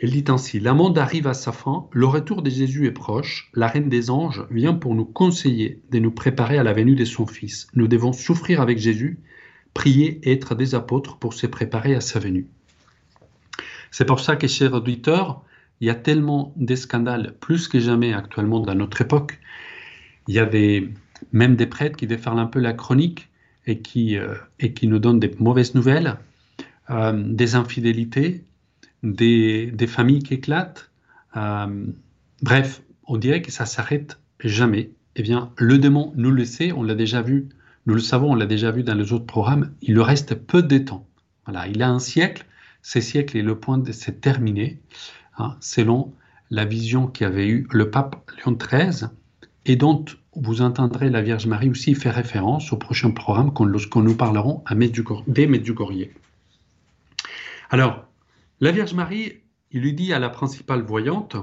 Elle 0.00 0.10
dit 0.10 0.24
ainsi 0.28 0.60
La 0.60 0.74
monde 0.74 0.98
arrive 0.98 1.26
à 1.26 1.34
sa 1.34 1.52
fin, 1.52 1.86
le 1.92 2.06
retour 2.06 2.42
de 2.42 2.50
Jésus 2.50 2.86
est 2.86 2.92
proche, 2.92 3.50
la 3.54 3.66
reine 3.66 3.88
des 3.88 4.10
anges 4.10 4.44
vient 4.50 4.74
pour 4.74 4.94
nous 4.94 5.06
conseiller 5.06 5.80
de 5.90 5.98
nous 5.98 6.10
préparer 6.10 6.58
à 6.58 6.62
la 6.62 6.74
venue 6.74 6.96
de 6.96 7.04
son 7.06 7.26
Fils. 7.26 7.68
Nous 7.74 7.88
devons 7.88 8.12
souffrir 8.12 8.60
avec 8.60 8.78
Jésus, 8.78 9.20
prier 9.74 10.20
et 10.22 10.32
être 10.32 10.54
des 10.54 10.74
apôtres 10.74 11.18
pour 11.18 11.34
se 11.34 11.46
préparer 11.46 11.94
à 11.94 12.00
sa 12.00 12.18
venue. 12.18 12.46
C'est 13.90 14.04
pour 14.04 14.20
ça 14.20 14.36
que, 14.36 14.46
chers 14.46 14.72
auditeurs, 14.72 15.44
il 15.80 15.86
y 15.86 15.90
a 15.90 15.94
tellement 15.94 16.52
de 16.56 16.74
scandales, 16.74 17.34
plus 17.40 17.68
que 17.68 17.78
jamais 17.80 18.12
actuellement 18.12 18.60
dans 18.60 18.74
notre 18.74 19.00
époque. 19.02 19.38
Il 20.28 20.34
y 20.34 20.38
a 20.38 20.48
même 21.32 21.56
des 21.56 21.66
prêtres 21.66 21.96
qui 21.96 22.06
déferlent 22.06 22.38
un 22.38 22.46
peu 22.46 22.60
la 22.60 22.72
chronique 22.72 23.28
et 23.66 23.80
qui, 23.80 24.16
euh, 24.16 24.34
et 24.60 24.72
qui 24.72 24.88
nous 24.88 24.98
donnent 24.98 25.20
des 25.20 25.32
mauvaises 25.38 25.74
nouvelles, 25.74 26.16
euh, 26.90 27.12
des 27.12 27.54
infidélités, 27.54 28.44
des, 29.02 29.70
des, 29.70 29.86
familles 29.86 30.22
qui 30.22 30.34
éclatent. 30.34 30.90
Euh, 31.36 31.86
bref, 32.42 32.82
on 33.06 33.16
dirait 33.16 33.42
que 33.42 33.52
ça 33.52 33.66
s'arrête 33.66 34.18
jamais. 34.40 34.90
Eh 35.16 35.22
bien, 35.22 35.52
le 35.56 35.78
démon 35.78 36.12
nous 36.16 36.30
le 36.30 36.44
sait, 36.44 36.72
on 36.72 36.82
l'a 36.82 36.94
déjà 36.94 37.22
vu, 37.22 37.48
nous 37.86 37.94
le 37.94 38.00
savons, 38.00 38.32
on 38.32 38.34
l'a 38.34 38.46
déjà 38.46 38.70
vu 38.70 38.82
dans 38.82 38.94
les 38.94 39.12
autres 39.12 39.26
programmes, 39.26 39.72
il 39.82 39.94
lui 39.94 40.02
reste 40.02 40.34
peu 40.34 40.62
de 40.62 40.78
temps. 40.78 41.06
Voilà, 41.44 41.68
il 41.68 41.82
a 41.82 41.90
un 41.90 41.98
siècle, 41.98 42.46
ce 42.82 43.00
siècle 43.00 43.36
est 43.36 43.42
le 43.42 43.58
point 43.58 43.78
de 43.78 43.92
se 43.92 44.10
terminer, 44.10 44.80
hein, 45.38 45.56
selon 45.60 46.12
la 46.50 46.64
vision 46.64 47.06
qu'avait 47.06 47.48
eu 47.48 47.66
le 47.70 47.90
pape 47.90 48.30
Léon 48.38 48.56
XIII, 48.56 49.08
et 49.66 49.76
dont 49.76 50.04
vous 50.36 50.62
entendrez 50.62 51.10
la 51.10 51.22
Vierge 51.22 51.46
Marie 51.46 51.70
aussi 51.70 51.94
faire 51.94 52.14
référence 52.14 52.72
au 52.72 52.76
prochain 52.76 53.10
programme 53.10 53.52
lorsque 53.66 53.96
nous 53.96 54.14
parlerons 54.14 54.62
des 55.26 55.46
Medjugorje. 55.46 56.08
Alors, 57.70 58.04
la 58.60 58.72
Vierge 58.72 58.94
Marie, 58.94 59.40
il 59.70 59.80
lui 59.82 59.92
dit 59.92 60.12
à 60.12 60.18
la 60.18 60.30
principale 60.30 60.82
voyante, 60.82 61.36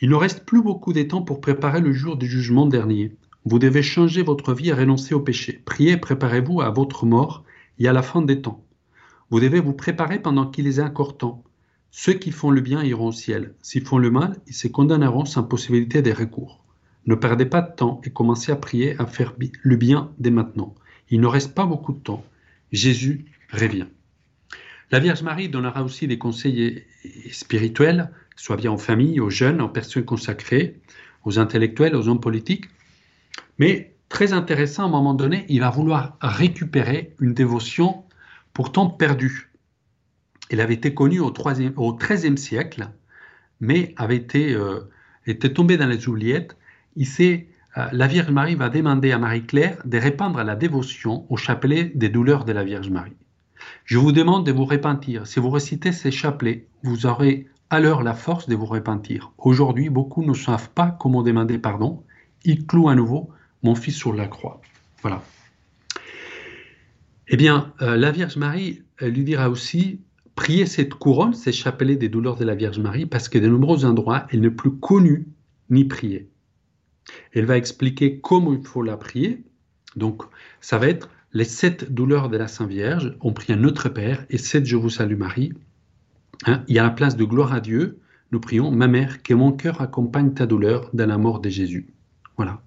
il 0.00 0.10
ne 0.10 0.14
reste 0.14 0.44
plus 0.44 0.62
beaucoup 0.62 0.92
de 0.92 1.02
temps 1.02 1.22
pour 1.22 1.40
préparer 1.40 1.80
le 1.80 1.92
jour 1.92 2.16
du 2.16 2.26
jugement 2.26 2.66
dernier. 2.66 3.16
Vous 3.46 3.60
devez 3.60 3.82
changer 3.82 4.24
votre 4.24 4.52
vie 4.54 4.70
et 4.70 4.72
renoncer 4.72 5.14
au 5.14 5.20
péché. 5.20 5.62
Priez, 5.64 5.96
préparez-vous 5.96 6.62
à 6.62 6.70
votre 6.70 7.06
mort 7.06 7.44
et 7.78 7.86
à 7.86 7.92
la 7.92 8.02
fin 8.02 8.20
des 8.20 8.42
temps. 8.42 8.64
Vous 9.30 9.38
devez 9.38 9.60
vous 9.60 9.72
préparer 9.72 10.20
pendant 10.20 10.50
qu'il 10.50 10.66
est 10.66 10.80
encore 10.80 11.16
temps. 11.16 11.44
Ceux 11.92 12.14
qui 12.14 12.32
font 12.32 12.50
le 12.50 12.60
bien 12.60 12.82
iront 12.82 13.06
au 13.06 13.12
ciel. 13.12 13.54
S'ils 13.62 13.86
font 13.86 13.98
le 13.98 14.10
mal, 14.10 14.36
ils 14.48 14.52
se 14.52 14.66
condamneront 14.66 15.24
sans 15.24 15.44
possibilité 15.44 16.02
de 16.02 16.10
recours. 16.10 16.64
Ne 17.06 17.14
perdez 17.14 17.46
pas 17.46 17.62
de 17.62 17.72
temps 17.72 18.00
et 18.02 18.10
commencez 18.10 18.50
à 18.50 18.56
prier, 18.56 18.96
à 18.98 19.06
faire 19.06 19.32
le 19.62 19.76
bien 19.76 20.10
dès 20.18 20.32
maintenant. 20.32 20.74
Il 21.10 21.20
ne 21.20 21.28
reste 21.28 21.54
pas 21.54 21.66
beaucoup 21.66 21.92
de 21.92 22.00
temps. 22.00 22.24
Jésus 22.72 23.26
revient. 23.52 23.86
La 24.90 24.98
Vierge 24.98 25.22
Marie 25.22 25.48
donnera 25.48 25.84
aussi 25.84 26.08
des 26.08 26.18
conseils 26.18 26.84
spirituels, 27.30 28.10
soit 28.34 28.56
bien 28.56 28.72
aux 28.72 28.78
familles, 28.78 29.20
aux 29.20 29.30
jeunes, 29.30 29.60
aux 29.60 29.68
personnes 29.68 30.04
consacrées, 30.04 30.80
aux 31.24 31.38
intellectuels, 31.38 31.94
aux 31.94 32.08
hommes 32.08 32.20
politiques. 32.20 32.64
Mais 33.58 33.94
très 34.08 34.32
intéressant, 34.32 34.84
à 34.84 34.86
un 34.86 34.90
moment 34.90 35.14
donné, 35.14 35.46
il 35.48 35.60
va 35.60 35.70
vouloir 35.70 36.16
récupérer 36.20 37.14
une 37.20 37.34
dévotion 37.34 38.04
pourtant 38.52 38.88
perdu. 38.88 39.50
Elle 40.50 40.60
avait 40.60 40.74
été 40.74 40.94
connue 40.94 41.20
au, 41.20 41.32
XIIIe 41.32 42.38
siècle, 42.38 42.88
mais 43.60 43.94
avait 43.96 44.16
été, 44.16 44.54
euh, 44.54 44.88
était 45.26 45.52
tombée 45.52 45.76
dans 45.76 45.86
les 45.86 46.08
oubliettes. 46.08 46.56
Ici, 46.94 47.46
euh, 47.76 47.86
la 47.92 48.06
Vierge 48.06 48.30
Marie 48.30 48.54
va 48.54 48.68
demander 48.68 49.12
à 49.12 49.18
Marie-Claire 49.18 49.78
de 49.84 49.98
répandre 49.98 50.42
la 50.42 50.56
dévotion 50.56 51.26
au 51.28 51.36
chapelet 51.36 51.92
des 51.94 52.08
douleurs 52.08 52.44
de 52.44 52.52
la 52.52 52.64
Vierge 52.64 52.90
Marie. 52.90 53.16
Je 53.84 53.98
vous 53.98 54.12
demande 54.12 54.46
de 54.46 54.52
vous 54.52 54.64
repentir. 54.64 55.26
Si 55.26 55.40
vous 55.40 55.50
récitez 55.50 55.92
ces 55.92 56.10
chapelets, 56.10 56.66
vous 56.82 57.06
aurez 57.06 57.46
alors 57.70 58.02
la 58.02 58.14
force 58.14 58.48
de 58.48 58.54
vous 58.54 58.66
repentir. 58.66 59.32
Aujourd'hui, 59.38 59.90
beaucoup 59.90 60.24
ne 60.24 60.34
savent 60.34 60.70
pas 60.70 60.96
comment 61.00 61.22
demander 61.22 61.58
pardon. 61.58 62.04
Il 62.44 62.66
cloue 62.66 62.88
à 62.88 62.94
nouveau 62.94 63.30
mon 63.66 63.74
fils 63.74 63.96
sur 63.96 64.14
la 64.14 64.26
croix. 64.26 64.60
Voilà. 65.02 65.22
Eh 67.28 67.36
bien, 67.36 67.72
euh, 67.82 67.96
la 67.96 68.12
Vierge 68.12 68.36
Marie 68.36 68.82
lui 69.00 69.24
dira 69.24 69.50
aussi 69.50 70.00
priez 70.36 70.66
cette 70.66 70.94
couronne, 70.94 71.34
ces 71.34 71.50
chapelets 71.50 71.96
des 71.96 72.08
douleurs 72.08 72.36
de 72.36 72.44
la 72.44 72.54
Vierge 72.54 72.78
Marie, 72.78 73.06
parce 73.06 73.28
que 73.28 73.38
de 73.38 73.48
nombreux 73.48 73.84
endroits, 73.84 74.26
elle 74.30 74.42
n'est 74.42 74.50
plus 74.50 74.70
connue 74.70 75.26
ni 75.70 75.84
priée. 75.84 76.28
Elle 77.32 77.46
va 77.46 77.56
expliquer 77.56 78.20
comment 78.20 78.52
il 78.52 78.64
faut 78.64 78.82
la 78.82 78.96
prier. 78.96 79.42
Donc, 79.96 80.22
ça 80.60 80.78
va 80.78 80.88
être 80.88 81.08
les 81.32 81.44
sept 81.44 81.92
douleurs 81.92 82.28
de 82.28 82.36
la 82.36 82.48
Sainte 82.48 82.68
Vierge. 82.68 83.16
On 83.20 83.32
prie 83.32 83.52
à 83.52 83.56
Notre 83.56 83.88
Père 83.88 84.26
et 84.30 84.38
sept 84.38 84.66
Je 84.66 84.76
vous 84.76 84.90
salue 84.90 85.16
Marie. 85.16 85.52
Hein, 86.44 86.62
il 86.68 86.76
y 86.76 86.78
a 86.78 86.82
la 86.82 86.90
place 86.90 87.16
de 87.16 87.24
gloire 87.24 87.52
à 87.52 87.60
Dieu. 87.60 87.98
Nous 88.30 88.40
prions, 88.40 88.70
ma 88.70 88.88
mère, 88.88 89.22
que 89.22 89.34
mon 89.34 89.52
cœur 89.52 89.80
accompagne 89.80 90.34
ta 90.34 90.46
douleur 90.46 90.90
dans 90.92 91.06
la 91.06 91.18
mort 91.18 91.40
de 91.40 91.48
Jésus. 91.48 91.88
Voilà. 92.36 92.60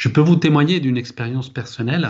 Je 0.00 0.08
peux 0.08 0.22
vous 0.22 0.36
témoigner 0.36 0.80
d'une 0.80 0.96
expérience 0.96 1.50
personnelle. 1.50 2.08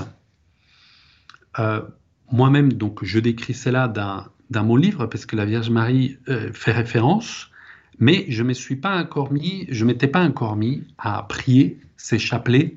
Euh, 1.58 1.82
moi-même, 2.30 2.72
donc, 2.72 3.02
je 3.02 3.18
décris 3.18 3.52
cela 3.52 3.88
dans, 3.88 4.64
mon 4.64 4.76
livre 4.76 5.06
parce 5.06 5.26
que 5.26 5.34
la 5.34 5.44
Vierge 5.44 5.70
Marie 5.70 6.16
euh, 6.28 6.52
fait 6.52 6.70
référence, 6.70 7.50
mais 7.98 8.26
je 8.28 8.44
me 8.44 8.52
suis 8.52 8.76
pas 8.76 8.96
encore 8.96 9.32
mis, 9.32 9.66
je 9.70 9.84
m'étais 9.84 10.06
pas 10.06 10.22
encore 10.22 10.54
mis 10.54 10.84
à 10.98 11.24
prier 11.24 11.80
ces 11.96 12.20
chapelets 12.20 12.76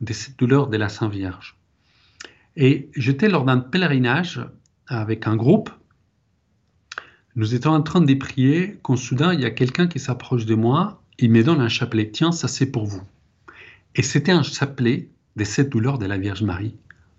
de 0.00 0.12
cette 0.12 0.38
douleur 0.38 0.68
de 0.68 0.76
la 0.76 0.88
Sainte 0.88 1.10
Vierge. 1.10 1.56
Et 2.54 2.90
j'étais 2.94 3.28
lors 3.28 3.44
d'un 3.44 3.58
pèlerinage 3.58 4.40
avec 4.86 5.26
un 5.26 5.34
groupe. 5.34 5.70
Nous 7.34 7.56
étions 7.56 7.72
en 7.72 7.82
train 7.82 8.02
de 8.02 8.14
prier 8.14 8.78
quand 8.82 8.94
soudain 8.94 9.34
il 9.34 9.40
y 9.40 9.46
a 9.46 9.50
quelqu'un 9.50 9.88
qui 9.88 9.98
s'approche 9.98 10.46
de 10.46 10.54
moi, 10.54 11.02
il 11.18 11.32
me 11.32 11.42
donne 11.42 11.60
un 11.60 11.68
chapelet. 11.68 12.08
Tiens, 12.12 12.30
ça 12.30 12.46
c'est 12.46 12.66
pour 12.66 12.86
vous. 12.86 13.02
Et 13.94 14.02
c'était 14.02 14.32
un 14.32 14.42
chapelet 14.42 15.08
de 15.36 15.44
cette 15.44 15.70
douleur 15.70 15.98
de 15.98 16.06
la 16.06 16.18
Vierge 16.18 16.42
Marie 16.42 16.76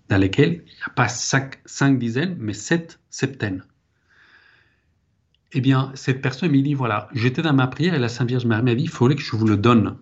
dans 0.08 0.18
lesquels 0.18 0.62
il 0.66 0.74
n'y 0.74 0.82
a 0.86 0.90
pas 0.90 1.08
cinq, 1.08 1.58
dizaines, 1.98 2.36
mais 2.38 2.52
sept 2.52 3.00
septaines. 3.10 3.64
Eh 5.52 5.60
bien, 5.60 5.90
cette 5.94 6.20
personne 6.20 6.50
me 6.50 6.60
dit, 6.60 6.74
voilà, 6.74 7.08
j'étais 7.12 7.42
dans 7.42 7.52
ma 7.52 7.66
prière 7.66 7.94
et 7.94 7.98
la 7.98 8.08
Sainte 8.08 8.28
Vierge 8.28 8.44
m'a 8.44 8.60
dit, 8.62 8.84
il 8.84 8.90
fallait 8.90 9.14
que 9.14 9.22
je 9.22 9.36
vous 9.36 9.46
le 9.46 9.56
donne. 9.56 9.96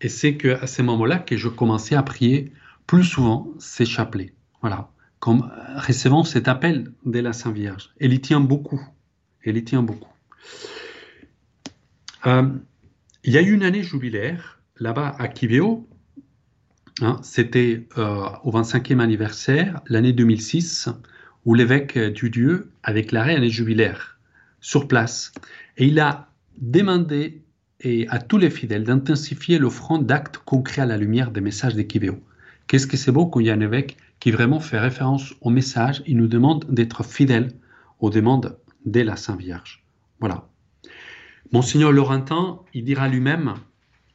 Et 0.00 0.08
c'est 0.08 0.36
qu'à 0.36 0.66
ce 0.66 0.82
moment-là 0.82 1.18
que 1.18 1.36
je 1.36 1.48
commençais 1.48 1.94
à 1.94 2.02
prier 2.02 2.52
plus 2.86 3.04
souvent 3.04 3.48
ces 3.58 3.86
chapelets. 3.86 4.34
Voilà, 4.60 4.90
comme 5.18 5.50
recevant 5.76 6.24
cet 6.24 6.46
appel 6.48 6.92
de 7.06 7.20
la 7.20 7.32
Sainte 7.32 7.54
Vierge. 7.54 7.90
Elle 8.00 8.12
y 8.12 8.20
tient 8.20 8.40
beaucoup. 8.40 8.80
Elle 9.44 9.56
y 9.56 9.64
tient 9.64 9.82
beaucoup. 9.82 10.12
Euh, 12.26 12.48
il 13.24 13.32
y 13.32 13.38
a 13.38 13.42
eu 13.42 13.52
une 13.52 13.62
année 13.62 13.82
jubilaire 13.82 14.60
là-bas 14.76 15.14
à 15.18 15.28
Kiveo, 15.28 15.88
Hein, 17.00 17.18
c'était 17.22 17.86
euh, 17.96 18.26
au 18.44 18.52
25e 18.52 19.00
anniversaire, 19.00 19.80
l'année 19.88 20.12
2006, 20.12 20.88
où 21.44 21.54
l'évêque 21.54 21.98
du 21.98 22.30
Dieu 22.30 22.70
avait 22.82 23.02
déclaré 23.02 23.34
année 23.34 23.48
jubilaire 23.48 24.18
sur 24.60 24.86
place. 24.86 25.32
Et 25.78 25.86
il 25.86 25.98
a 26.00 26.28
demandé 26.58 27.42
à 28.08 28.18
tous 28.20 28.38
les 28.38 28.50
fidèles 28.50 28.84
d'intensifier 28.84 29.58
l'offrande 29.58 30.06
d'actes 30.06 30.38
concrets 30.38 30.82
à 30.82 30.86
la 30.86 30.96
lumière 30.96 31.32
des 31.32 31.40
messages 31.40 31.74
des 31.74 31.86
Qu'est-ce 31.86 32.86
que 32.86 32.96
c'est 32.96 33.10
beau 33.10 33.26
quand 33.26 33.40
il 33.40 33.46
y 33.46 33.50
a 33.50 33.54
un 33.54 33.60
évêque 33.60 33.96
qui 34.20 34.30
vraiment 34.30 34.60
fait 34.60 34.78
référence 34.78 35.34
au 35.40 35.50
message, 35.50 36.02
il 36.06 36.16
nous 36.16 36.28
demande 36.28 36.64
d'être 36.68 37.02
fidèles 37.02 37.50
aux 37.98 38.10
demandes 38.10 38.56
de 38.86 39.00
la 39.00 39.16
Sainte 39.16 39.40
Vierge. 39.40 39.84
Voilà. 40.20 40.48
Monseigneur 41.50 41.90
Laurentin, 41.90 42.60
il 42.72 42.84
dira 42.84 43.08
lui-même 43.08 43.54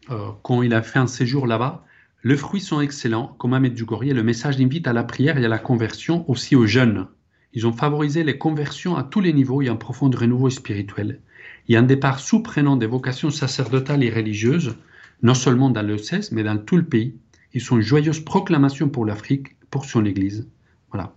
euh, 0.10 0.30
quand 0.44 0.62
il 0.62 0.74
a 0.74 0.82
fait 0.82 1.00
un 1.00 1.08
séjour 1.08 1.46
là-bas, 1.46 1.84
les 2.24 2.36
fruits 2.38 2.62
sont 2.62 2.82
excellents, 2.82 3.36
comme 3.38 3.54
à 3.54 3.60
Medjugorje. 3.60 4.08
Le 4.08 4.24
message 4.24 4.60
invite 4.60 4.88
à 4.88 4.94
la 4.94 5.04
prière 5.04 5.38
et 5.38 5.46
à 5.46 5.50
la 5.50 5.60
conversion 5.60 6.30
aussi 6.30 6.56
aux 6.56 6.66
jeunes. 6.66 7.08
Ils 7.54 7.68
ont 7.68 7.74
favorisé 7.74 8.24
les 8.24 8.38
conversions 8.38 8.96
à 8.96 9.04
tous 9.04 9.22
les 9.22 9.34
niveaux 9.34 9.62
et 9.62 9.70
un 9.70 9.76
profond 9.76 10.10
renouveau 10.10 10.50
spirituel. 10.50 11.22
Il 11.68 11.74
y 11.74 11.76
a 11.76 11.80
un 11.80 11.84
départ 11.84 12.20
sous-prenant 12.20 12.76
des 12.76 12.88
vocations 12.88 13.30
sacerdotales 13.30 14.04
et 14.04 14.10
religieuses, 14.10 14.76
non 15.22 15.34
seulement 15.34 15.70
dans 15.70 15.82
le 15.82 15.98
16, 15.98 16.32
mais 16.32 16.44
dans 16.44 16.58
tout 16.58 16.78
le 16.78 16.86
pays. 16.86 17.16
Ils 17.54 17.62
sont 17.62 17.78
une 17.78 17.82
joyeuse 17.82 18.20
proclamation 18.20 18.90
pour 18.90 19.06
l'Afrique, 19.06 19.56
pour 19.70 19.86
son 19.86 20.06
Église. 20.06 20.48
Voilà. 20.92 21.16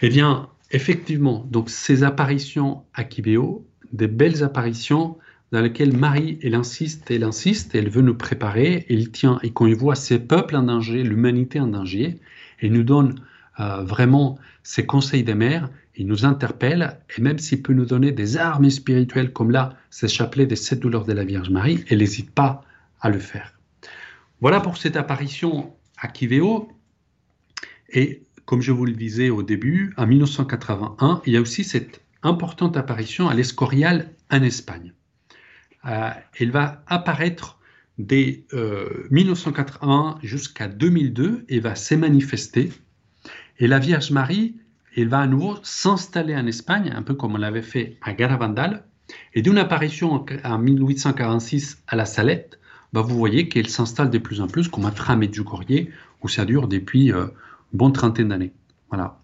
Eh 0.00 0.08
bien, 0.08 0.48
effectivement, 0.70 1.46
donc 1.50 1.70
ces 1.70 2.02
apparitions 2.02 2.82
à 2.94 3.04
Kibéo, 3.04 3.66
des 3.92 4.08
belles 4.08 4.42
apparitions 4.42 5.18
dans 5.54 5.60
lesquelles 5.60 5.96
Marie, 5.96 6.40
elle 6.42 6.56
insiste, 6.56 7.12
elle 7.12 7.22
insiste, 7.22 7.76
elle 7.76 7.88
veut 7.88 8.02
nous 8.02 8.16
préparer, 8.16 8.86
elle 8.90 9.12
tient, 9.12 9.38
et 9.44 9.52
quand 9.52 9.66
il 9.66 9.76
voit 9.76 9.94
ces 9.94 10.18
peuples 10.18 10.56
en 10.56 10.64
danger, 10.64 11.04
l'humanité 11.04 11.60
en 11.60 11.68
danger, 11.68 12.18
elle 12.58 12.72
nous 12.72 12.82
donne 12.82 13.20
euh, 13.60 13.84
vraiment 13.84 14.36
ses 14.64 14.84
conseils 14.84 15.22
des 15.22 15.36
mères, 15.36 15.70
il 15.94 16.08
nous 16.08 16.24
interpelle, 16.24 16.98
et 17.16 17.22
même 17.22 17.38
s'il 17.38 17.62
peut 17.62 17.72
nous 17.72 17.84
donner 17.84 18.10
des 18.10 18.36
armes 18.36 18.68
spirituelles, 18.68 19.32
comme 19.32 19.52
là, 19.52 19.76
ces 19.90 20.08
chapelets 20.08 20.46
des 20.46 20.56
sept 20.56 20.80
douleurs 20.80 21.04
de 21.04 21.12
la 21.12 21.24
Vierge 21.24 21.50
Marie, 21.50 21.84
elle 21.88 21.98
n'hésite 21.98 22.32
pas 22.32 22.64
à 23.00 23.08
le 23.08 23.20
faire. 23.20 23.56
Voilà 24.40 24.58
pour 24.58 24.76
cette 24.76 24.96
apparition 24.96 25.72
à 25.98 26.08
Kiveo. 26.08 26.68
Et 27.90 28.24
comme 28.44 28.60
je 28.60 28.72
vous 28.72 28.86
le 28.86 28.94
disais 28.94 29.30
au 29.30 29.44
début, 29.44 29.94
en 29.98 30.08
1981, 30.08 31.22
il 31.26 31.32
y 31.32 31.36
a 31.36 31.40
aussi 31.40 31.62
cette 31.62 32.00
importante 32.24 32.76
apparition 32.76 33.28
à 33.28 33.34
l'Escorial 33.34 34.10
en 34.32 34.42
Espagne. 34.42 34.92
Euh, 35.86 36.10
elle 36.38 36.50
va 36.50 36.82
apparaître 36.86 37.58
dès 37.98 38.44
1981 39.10 39.88
euh, 39.88 40.26
jusqu'à 40.26 40.68
2002 40.68 41.44
et 41.48 41.60
va 41.60 41.74
se 41.74 41.94
manifester. 41.94 42.72
Et 43.58 43.66
la 43.66 43.78
Vierge 43.78 44.10
Marie, 44.10 44.56
elle 44.96 45.08
va 45.08 45.20
à 45.20 45.26
nouveau 45.26 45.56
s'installer 45.62 46.34
en 46.36 46.46
Espagne, 46.46 46.92
un 46.94 47.02
peu 47.02 47.14
comme 47.14 47.34
on 47.34 47.38
l'avait 47.38 47.62
fait 47.62 47.98
à 48.02 48.12
Garavandal. 48.12 48.84
Et 49.34 49.42
d'une 49.42 49.58
apparition 49.58 50.24
en 50.44 50.58
1846 50.58 51.82
à 51.86 51.96
la 51.96 52.06
Salette, 52.06 52.58
bah 52.92 53.02
vous 53.02 53.16
voyez 53.16 53.48
qu'elle 53.48 53.68
s'installe 53.68 54.10
de 54.10 54.18
plus 54.18 54.40
en 54.40 54.46
plus 54.46 54.68
comme 54.68 54.86
un 54.86 54.90
tram 54.90 55.24
du 55.26 55.42
Courrier, 55.42 55.90
où 56.22 56.28
ça 56.28 56.44
dure 56.44 56.68
depuis 56.68 57.12
euh, 57.12 57.26
une 57.72 57.78
bonne 57.78 57.92
trentaine 57.92 58.28
d'années. 58.28 58.52
Voilà. 58.88 59.18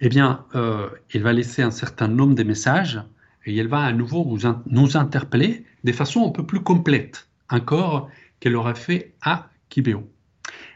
Eh 0.00 0.08
bien, 0.08 0.44
euh, 0.54 0.88
elle 1.12 1.22
va 1.22 1.32
laisser 1.32 1.62
un 1.62 1.70
certain 1.70 2.08
nombre 2.08 2.34
de 2.34 2.42
messages 2.42 3.00
et 3.46 3.56
elle 3.56 3.68
va 3.68 3.82
à 3.82 3.92
nouveau 3.92 4.38
nous 4.66 4.96
interpeller 4.96 5.64
de 5.84 5.92
façon 5.92 6.26
un 6.26 6.30
peu 6.30 6.46
plus 6.46 6.60
complète 6.60 7.28
encore 7.48 8.08
qu'elle 8.40 8.56
aurait 8.56 8.74
fait 8.74 9.12
à 9.20 9.50
Kibéo. 9.68 10.08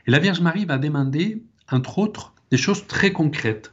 Et 0.06 0.10
la 0.10 0.18
Vierge 0.18 0.40
Marie 0.40 0.64
va 0.64 0.78
demander, 0.78 1.42
entre 1.70 1.98
autres, 1.98 2.34
des 2.50 2.56
choses 2.56 2.86
très 2.86 3.12
concrètes. 3.12 3.72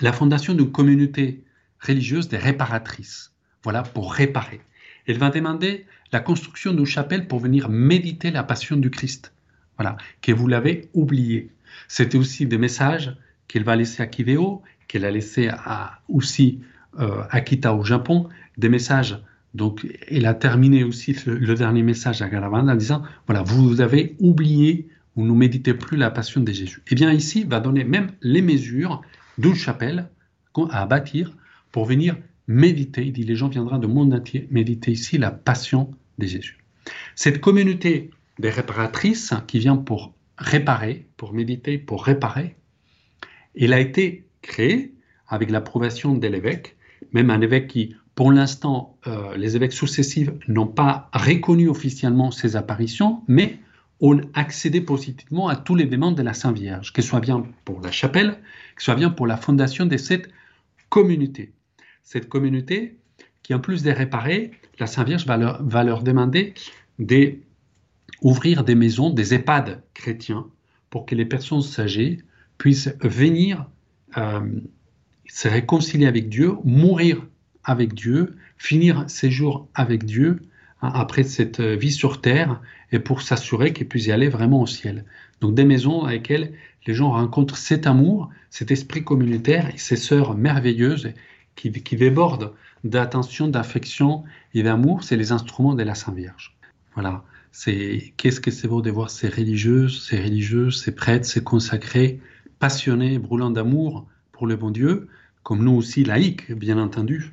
La 0.00 0.12
fondation 0.12 0.54
d'une 0.54 0.72
communauté 0.72 1.44
religieuse 1.80 2.28
des 2.28 2.36
réparatrices. 2.36 3.32
Voilà, 3.62 3.82
pour 3.82 4.12
réparer. 4.12 4.60
Elle 5.06 5.18
va 5.18 5.30
demander 5.30 5.86
la 6.12 6.20
construction 6.20 6.72
d'une 6.72 6.86
chapelle 6.86 7.28
pour 7.28 7.38
venir 7.38 7.68
méditer 7.68 8.30
la 8.30 8.42
passion 8.42 8.76
du 8.76 8.90
Christ. 8.90 9.32
Voilà, 9.76 9.96
que 10.22 10.32
vous 10.32 10.48
l'avez 10.48 10.88
oublié. 10.94 11.50
C'était 11.86 12.18
aussi 12.18 12.46
des 12.46 12.58
messages 12.58 13.16
qu'elle 13.46 13.64
va 13.64 13.76
laisser 13.76 14.02
à 14.02 14.06
Kiveo, 14.06 14.62
qu'elle 14.88 15.04
a 15.04 15.10
laissé 15.10 15.48
à, 15.48 16.00
aussi 16.08 16.60
euh, 16.98 17.22
à 17.30 17.40
Kita 17.40 17.74
au 17.74 17.84
Japon, 17.84 18.28
des 18.56 18.68
messages. 18.68 19.18
Donc, 19.54 19.86
elle 20.08 20.26
a 20.26 20.34
terminé 20.34 20.84
aussi 20.84 21.16
le, 21.26 21.54
dernier 21.54 21.82
message 21.82 22.22
à 22.22 22.28
Garavanda 22.28 22.72
en 22.72 22.76
disant 22.76 23.02
voilà, 23.26 23.42
vous 23.42 23.80
avez 23.80 24.16
oublié 24.20 24.88
ou 25.16 25.24
ne 25.24 25.32
méditez 25.32 25.74
plus 25.74 25.96
la 25.96 26.10
passion 26.10 26.40
de 26.40 26.52
Jésus. 26.52 26.82
Et 26.86 26.92
eh 26.92 26.94
bien, 26.94 27.12
ici, 27.12 27.44
va 27.44 27.60
donner 27.60 27.84
même 27.84 28.12
les 28.22 28.42
mesures 28.42 29.02
d'une 29.38 29.54
chapelle 29.54 30.08
à 30.70 30.86
bâtir 30.86 31.32
pour 31.72 31.84
venir 31.84 32.16
méditer. 32.46 33.06
Il 33.06 33.12
dit 33.12 33.24
les 33.24 33.36
gens 33.36 33.48
viendront 33.48 33.78
de 33.78 33.86
monde 33.86 34.12
entier 34.14 34.48
méditer 34.50 34.92
ici 34.92 35.18
la 35.18 35.30
passion 35.30 35.90
de 36.18 36.26
Jésus. 36.26 36.58
Cette 37.14 37.40
communauté 37.40 38.10
des 38.38 38.50
réparatrices 38.50 39.34
qui 39.46 39.58
vient 39.58 39.76
pour 39.76 40.14
réparer, 40.38 41.06
pour 41.16 41.32
méditer, 41.32 41.78
pour 41.78 42.04
réparer, 42.04 42.56
elle 43.58 43.72
a 43.72 43.80
été 43.80 44.26
créée 44.42 44.94
avec 45.26 45.50
l'approbation 45.50 46.14
de 46.14 46.26
l'évêque, 46.28 46.76
même 47.12 47.30
un 47.30 47.40
évêque 47.40 47.68
qui, 47.68 47.94
pour 48.14 48.32
l'instant, 48.32 48.98
euh, 49.06 49.36
les 49.36 49.56
évêques 49.56 49.72
successifs 49.72 50.30
n'ont 50.48 50.66
pas 50.66 51.08
reconnu 51.12 51.68
officiellement 51.68 52.30
ces 52.30 52.56
apparitions, 52.56 53.22
mais 53.28 53.58
ont 54.00 54.20
accédé 54.34 54.80
positivement 54.80 55.48
à 55.48 55.56
tous 55.56 55.74
les 55.74 55.84
demandes 55.84 56.16
de 56.16 56.22
la 56.22 56.34
Sainte 56.34 56.56
Vierge, 56.56 56.92
que 56.92 57.02
ce 57.02 57.08
soit 57.08 57.20
bien 57.20 57.44
pour 57.64 57.80
la 57.80 57.90
chapelle, 57.90 58.38
que 58.76 58.82
ce 58.82 58.86
soit 58.86 58.94
bien 58.94 59.10
pour 59.10 59.26
la 59.26 59.36
fondation 59.36 59.86
de 59.86 59.96
cette 59.96 60.30
communauté. 60.88 61.52
Cette 62.02 62.28
communauté 62.28 62.98
qui, 63.42 63.54
en 63.54 63.60
plus 63.60 63.82
de 63.82 63.90
réparer, 63.90 64.52
la 64.78 64.86
Sainte 64.86 65.08
Vierge 65.08 65.26
va 65.26 65.36
leur, 65.36 65.62
va 65.62 65.82
leur 65.84 66.02
demander 66.02 66.54
d'ouvrir 66.98 68.64
des 68.64 68.74
maisons, 68.74 69.10
des 69.10 69.34
EHPAD 69.34 69.82
chrétiens, 69.94 70.46
pour 70.90 71.06
que 71.06 71.14
les 71.14 71.24
personnes 71.24 71.62
âgées 71.78 72.18
puissent 72.56 72.94
venir 73.00 73.66
euh, 74.16 74.40
se 75.28 75.48
réconcilier 75.48 76.06
avec 76.06 76.28
Dieu, 76.28 76.54
mourir 76.64 77.24
avec 77.64 77.94
Dieu, 77.94 78.36
finir 78.56 79.04
ses 79.08 79.30
jours 79.30 79.68
avec 79.74 80.04
Dieu 80.04 80.40
hein, 80.82 80.90
après 80.94 81.22
cette 81.22 81.60
vie 81.60 81.92
sur 81.92 82.20
terre 82.20 82.60
et 82.92 82.98
pour 82.98 83.22
s'assurer 83.22 83.72
qu'ils 83.72 83.88
puissent 83.88 84.06
y 84.06 84.12
aller 84.12 84.28
vraiment 84.28 84.62
au 84.62 84.66
ciel. 84.66 85.04
Donc 85.40 85.54
des 85.54 85.64
maisons 85.64 86.04
avec 86.04 86.28
lesquelles 86.28 86.52
les 86.86 86.94
gens 86.94 87.10
rencontrent 87.10 87.56
cet 87.56 87.86
amour, 87.86 88.30
cet 88.50 88.70
esprit 88.70 89.04
communautaire 89.04 89.68
et 89.74 89.78
ces 89.78 89.96
sœurs 89.96 90.36
merveilleuses 90.36 91.12
qui, 91.54 91.70
qui 91.70 91.96
débordent 91.96 92.54
d'attention, 92.84 93.48
d'affection 93.48 94.24
et 94.54 94.62
d'amour, 94.62 95.04
c'est 95.04 95.16
les 95.16 95.32
instruments 95.32 95.74
de 95.74 95.82
la 95.82 95.94
Sainte 95.94 96.16
Vierge. 96.16 96.56
Voilà. 96.94 97.24
C'est 97.50 98.12
qu'est-ce 98.16 98.40
que 98.40 98.50
c'est 98.50 98.68
beau 98.68 98.82
de 98.82 98.90
voir 98.90 99.10
ces 99.10 99.28
religieuses, 99.28 100.06
ces 100.06 100.20
religieuses, 100.20 100.82
ces 100.82 100.94
prêtres, 100.94 101.26
ces 101.26 101.42
consacrés, 101.42 102.20
passionnés, 102.58 103.18
brûlants 103.18 103.50
d'amour 103.50 104.06
pour 104.32 104.46
le 104.46 104.56
bon 104.56 104.70
Dieu, 104.70 105.08
comme 105.48 105.64
nous 105.64 105.72
aussi 105.72 106.04
laïcs, 106.04 106.52
bien 106.52 106.76
entendu, 106.76 107.32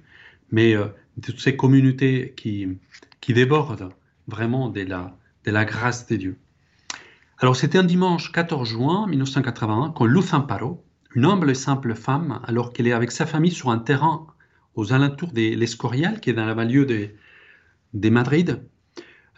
mais 0.50 0.74
euh, 0.74 0.86
toutes 1.22 1.42
ces 1.42 1.58
communautés 1.58 2.34
qui, 2.38 2.66
débordent 3.28 3.90
vraiment 4.30 4.70
de 4.70 4.88
la, 5.46 5.66
grâce 5.66 6.08
de 6.08 6.16
Dieu. 6.16 6.38
Alors 7.40 7.58
c'était 7.58 7.78
un 7.78 7.84
dimanche 7.84 8.32
14 8.32 8.70
juin 8.70 9.06
1981 9.08 9.90
quand 9.90 10.06
Luz 10.06 10.34
Amparo, 10.34 10.82
une 11.14 11.26
humble 11.26 11.52
et 11.52 11.56
simple 11.56 11.94
femme, 11.94 12.40
alors 12.46 12.72
qu'elle 12.72 12.88
est 12.88 12.94
avec 12.94 13.12
sa 13.12 13.26
famille 13.26 13.52
sur 13.52 13.70
un 13.70 13.80
terrain 13.80 14.28
aux 14.76 14.94
alentours 14.94 15.34
de 15.34 15.54
l'Escorial, 15.54 16.22
qui 16.22 16.30
est 16.30 16.34
dans 16.34 16.46
la 16.46 16.56
banlieue 16.56 16.86
de, 16.86 17.10
de 17.94 18.10
Madrid, 18.10 18.62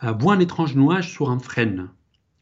voit 0.04 0.36
un 0.36 0.40
étrange 0.40 0.76
nuage 0.76 1.12
sur 1.12 1.32
un 1.32 1.40
frêne. 1.40 1.90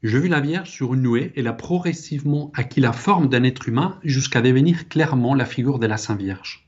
Je 0.05 0.19
vis 0.19 0.29
la 0.29 0.39
Vierge 0.39 0.69
sur 0.69 0.93
une 0.93 1.01
nuée 1.01 1.31
et 1.35 1.47
a 1.47 1.51
progressivement 1.51 2.51
acquis 2.53 2.79
la 2.79 2.93
forme 2.93 3.27
d'un 3.27 3.41
être 3.41 3.67
humain 3.67 3.99
jusqu'à 4.03 4.43
devenir 4.43 4.87
clairement 4.87 5.33
la 5.33 5.45
figure 5.45 5.79
de 5.79 5.87
la 5.87 5.97
Sainte 5.97 6.19
Vierge. 6.19 6.67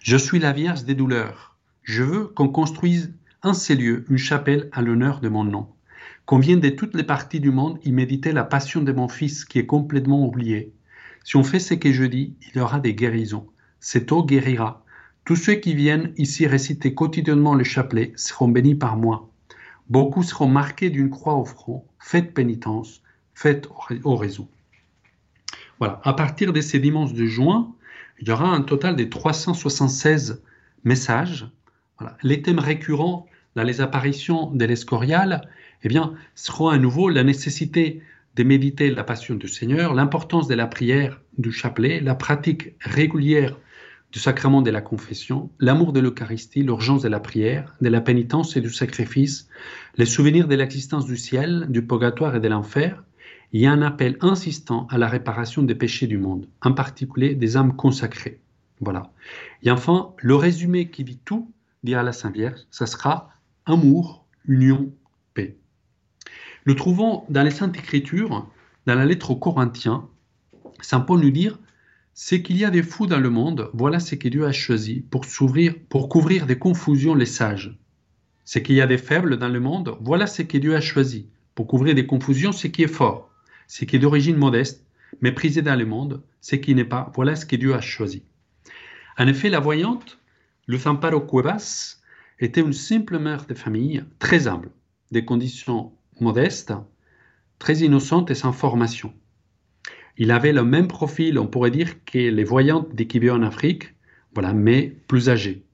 Je 0.00 0.16
suis 0.16 0.40
la 0.40 0.52
Vierge 0.52 0.82
des 0.82 0.96
douleurs. 0.96 1.56
Je 1.84 2.02
veux 2.02 2.24
qu'on 2.26 2.48
construise 2.48 3.14
ces 3.52 3.76
lieux 3.76 4.04
une 4.10 4.18
chapelle 4.18 4.68
à 4.72 4.82
l'honneur 4.82 5.20
de 5.20 5.28
mon 5.28 5.44
nom. 5.44 5.68
Qu'on 6.26 6.40
vienne 6.40 6.58
de 6.58 6.70
toutes 6.70 6.96
les 6.96 7.04
parties 7.04 7.38
du 7.38 7.52
monde 7.52 7.78
y 7.84 7.92
méditer 7.92 8.32
la 8.32 8.42
passion 8.42 8.82
de 8.82 8.90
mon 8.90 9.06
Fils 9.06 9.44
qui 9.44 9.60
est 9.60 9.66
complètement 9.66 10.26
oublié. 10.26 10.72
Si 11.22 11.36
on 11.36 11.44
fait 11.44 11.60
ce 11.60 11.74
que 11.74 11.92
je 11.92 12.02
dis, 12.02 12.34
il 12.42 12.58
y 12.58 12.60
aura 12.60 12.80
des 12.80 12.96
guérisons. 12.96 13.46
Cette 13.78 14.10
eau 14.10 14.24
guérira. 14.24 14.84
Tous 15.24 15.36
ceux 15.36 15.54
qui 15.54 15.72
viennent 15.72 16.12
ici 16.16 16.48
réciter 16.48 16.94
quotidiennement 16.94 17.54
le 17.54 17.62
chapelet 17.62 18.12
seront 18.16 18.48
bénis 18.48 18.74
par 18.74 18.96
moi. 18.96 19.30
Beaucoup 19.88 20.22
seront 20.22 20.48
marqués 20.48 20.90
d'une 20.90 21.10
croix 21.10 21.34
au 21.34 21.44
front. 21.44 21.84
Faites 21.98 22.34
pénitence, 22.34 23.02
faites 23.34 23.68
oraison. 24.04 24.48
Voilà, 25.78 26.00
à 26.04 26.12
partir 26.12 26.52
de 26.52 26.60
ces 26.60 26.78
dimanches 26.78 27.14
de 27.14 27.26
juin, 27.26 27.74
il 28.20 28.28
y 28.28 28.32
aura 28.32 28.48
un 28.48 28.62
total 28.62 28.96
de 28.96 29.04
376 29.04 30.42
messages. 30.84 31.48
Les 32.22 32.42
thèmes 32.42 32.58
récurrents 32.58 33.26
dans 33.54 33.62
les 33.62 33.80
apparitions 33.80 34.50
de 34.50 34.64
l'Escorial 34.64 35.48
eh 35.82 35.88
bien, 35.88 36.14
seront 36.34 36.68
à 36.68 36.78
nouveau 36.78 37.08
la 37.08 37.24
nécessité 37.24 38.02
de 38.36 38.44
méditer 38.44 38.90
la 38.90 39.04
passion 39.04 39.34
du 39.34 39.48
Seigneur, 39.48 39.94
l'importance 39.94 40.48
de 40.48 40.54
la 40.54 40.66
prière 40.66 41.20
du 41.38 41.50
chapelet, 41.50 42.00
la 42.00 42.14
pratique 42.14 42.74
régulière 42.80 43.56
du 44.12 44.18
sacrement 44.18 44.62
de 44.62 44.70
la 44.70 44.80
confession, 44.80 45.50
l'amour 45.58 45.92
de 45.92 46.00
l'Eucharistie, 46.00 46.62
l'urgence 46.62 47.02
de 47.02 47.08
la 47.08 47.20
prière, 47.20 47.76
de 47.80 47.88
la 47.88 48.00
pénitence 48.00 48.56
et 48.56 48.60
du 48.60 48.70
sacrifice, 48.70 49.48
les 49.96 50.06
souvenirs 50.06 50.48
de 50.48 50.54
l'existence 50.54 51.04
du 51.04 51.16
ciel, 51.16 51.66
du 51.68 51.84
purgatoire 51.86 52.36
et 52.36 52.40
de 52.40 52.48
l'enfer, 52.48 53.04
il 53.52 53.60
y 53.60 53.66
a 53.66 53.72
un 53.72 53.82
appel 53.82 54.16
insistant 54.20 54.86
à 54.90 54.98
la 54.98 55.08
réparation 55.08 55.62
des 55.62 55.74
péchés 55.74 56.06
du 56.06 56.18
monde, 56.18 56.48
en 56.62 56.72
particulier 56.72 57.34
des 57.34 57.56
âmes 57.56 57.76
consacrées. 57.76 58.40
Voilà. 58.80 59.10
Et 59.62 59.70
enfin, 59.70 60.12
le 60.18 60.34
résumé 60.34 60.90
qui 60.90 61.04
vit 61.04 61.18
tout, 61.24 61.52
dira 61.82 62.02
la 62.02 62.12
Sainte 62.12 62.34
Vierge, 62.34 62.60
ça 62.70 62.86
sera 62.86 63.30
amour, 63.66 64.24
union, 64.46 64.90
paix. 65.34 65.56
Nous 66.66 66.74
trouvons 66.74 67.24
dans 67.28 67.42
les 67.42 67.50
Saintes 67.50 67.76
Écritures, 67.76 68.46
dans 68.86 68.94
la 68.94 69.04
lettre 69.04 69.30
aux 69.30 69.36
Corinthiens, 69.36 70.08
Saint 70.80 71.00
Paul 71.00 71.20
nous 71.20 71.30
dit 71.30 71.50
c'est 72.20 72.42
qu'il 72.42 72.56
y 72.56 72.64
a 72.64 72.70
des 72.70 72.82
fous 72.82 73.06
dans 73.06 73.20
le 73.20 73.30
monde, 73.30 73.70
voilà 73.74 74.00
ce 74.00 74.16
que 74.16 74.26
Dieu 74.26 74.44
a 74.44 74.50
choisi 74.50 75.04
pour 75.08 75.24
s'ouvrir, 75.24 75.76
pour 75.88 76.08
couvrir 76.08 76.46
des 76.46 76.58
confusions 76.58 77.14
les 77.14 77.26
sages. 77.26 77.78
C'est 78.44 78.60
qu'il 78.60 78.74
y 78.74 78.80
a 78.80 78.88
des 78.88 78.98
faibles 78.98 79.36
dans 79.36 79.48
le 79.48 79.60
monde, 79.60 79.96
voilà 80.00 80.26
ce 80.26 80.42
que 80.42 80.58
Dieu 80.58 80.74
a 80.74 80.80
choisi 80.80 81.28
pour 81.54 81.68
couvrir 81.68 81.94
des 81.94 82.08
confusions, 82.08 82.50
ce 82.50 82.66
qui 82.66 82.82
est 82.82 82.88
fort, 82.88 83.30
ce 83.68 83.84
qui 83.84 83.94
est 83.94 84.00
d'origine 84.00 84.36
modeste, 84.36 84.84
méprisé 85.20 85.62
dans 85.62 85.76
le 85.76 85.86
monde, 85.86 86.20
ce 86.40 86.56
qui 86.56 86.74
n'est 86.74 86.84
pas, 86.84 87.12
voilà 87.14 87.36
ce 87.36 87.46
que 87.46 87.54
Dieu 87.54 87.72
a 87.72 87.80
choisi. 87.80 88.24
En 89.16 89.28
effet, 89.28 89.48
la 89.48 89.60
voyante, 89.60 90.18
le 90.66 90.76
Zamparo 90.76 91.20
Cuevas, 91.20 92.00
était 92.40 92.62
une 92.62 92.72
simple 92.72 93.20
mère 93.20 93.46
de 93.46 93.54
famille, 93.54 94.02
très 94.18 94.48
humble, 94.48 94.72
des 95.12 95.24
conditions 95.24 95.92
modestes, 96.18 96.72
très 97.60 97.76
innocente 97.76 98.32
et 98.32 98.34
sans 98.34 98.52
formation. 98.52 99.14
Il 100.18 100.32
avait 100.32 100.52
le 100.52 100.64
même 100.64 100.88
profil, 100.88 101.38
on 101.38 101.46
pourrait 101.46 101.70
dire, 101.70 102.04
que 102.04 102.18
les 102.18 102.44
voyantes 102.44 102.94
des 102.94 103.30
en 103.30 103.42
Afrique, 103.42 103.94
voilà, 104.34 104.52
mais 104.52 104.96
plus 105.06 105.30
âgées. 105.30 105.64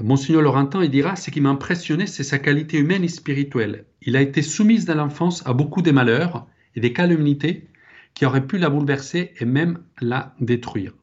Monseigneur 0.00 0.42
Laurentin, 0.42 0.82
il 0.82 0.90
dira, 0.90 1.14
ce 1.14 1.30
qui 1.30 1.40
m'a 1.40 1.50
impressionné, 1.50 2.06
c'est 2.06 2.24
sa 2.24 2.38
qualité 2.38 2.78
humaine 2.78 3.04
et 3.04 3.08
spirituelle. 3.08 3.84
Il 4.02 4.16
a 4.16 4.22
été 4.22 4.42
soumise 4.42 4.86
dans 4.86 4.96
l'enfance 4.96 5.46
à 5.46 5.52
beaucoup 5.52 5.82
de 5.82 5.92
malheurs 5.92 6.46
et 6.74 6.80
des 6.80 6.92
calamités 6.92 7.68
qui 8.14 8.26
auraient 8.26 8.46
pu 8.46 8.58
la 8.58 8.70
bouleverser 8.70 9.32
et 9.38 9.44
même 9.44 9.82
la 10.00 10.34
détruire. 10.40 10.94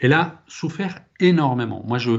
Elle 0.00 0.12
a 0.12 0.42
souffert 0.48 1.02
énormément. 1.20 1.84
Moi, 1.86 1.98
je, 1.98 2.12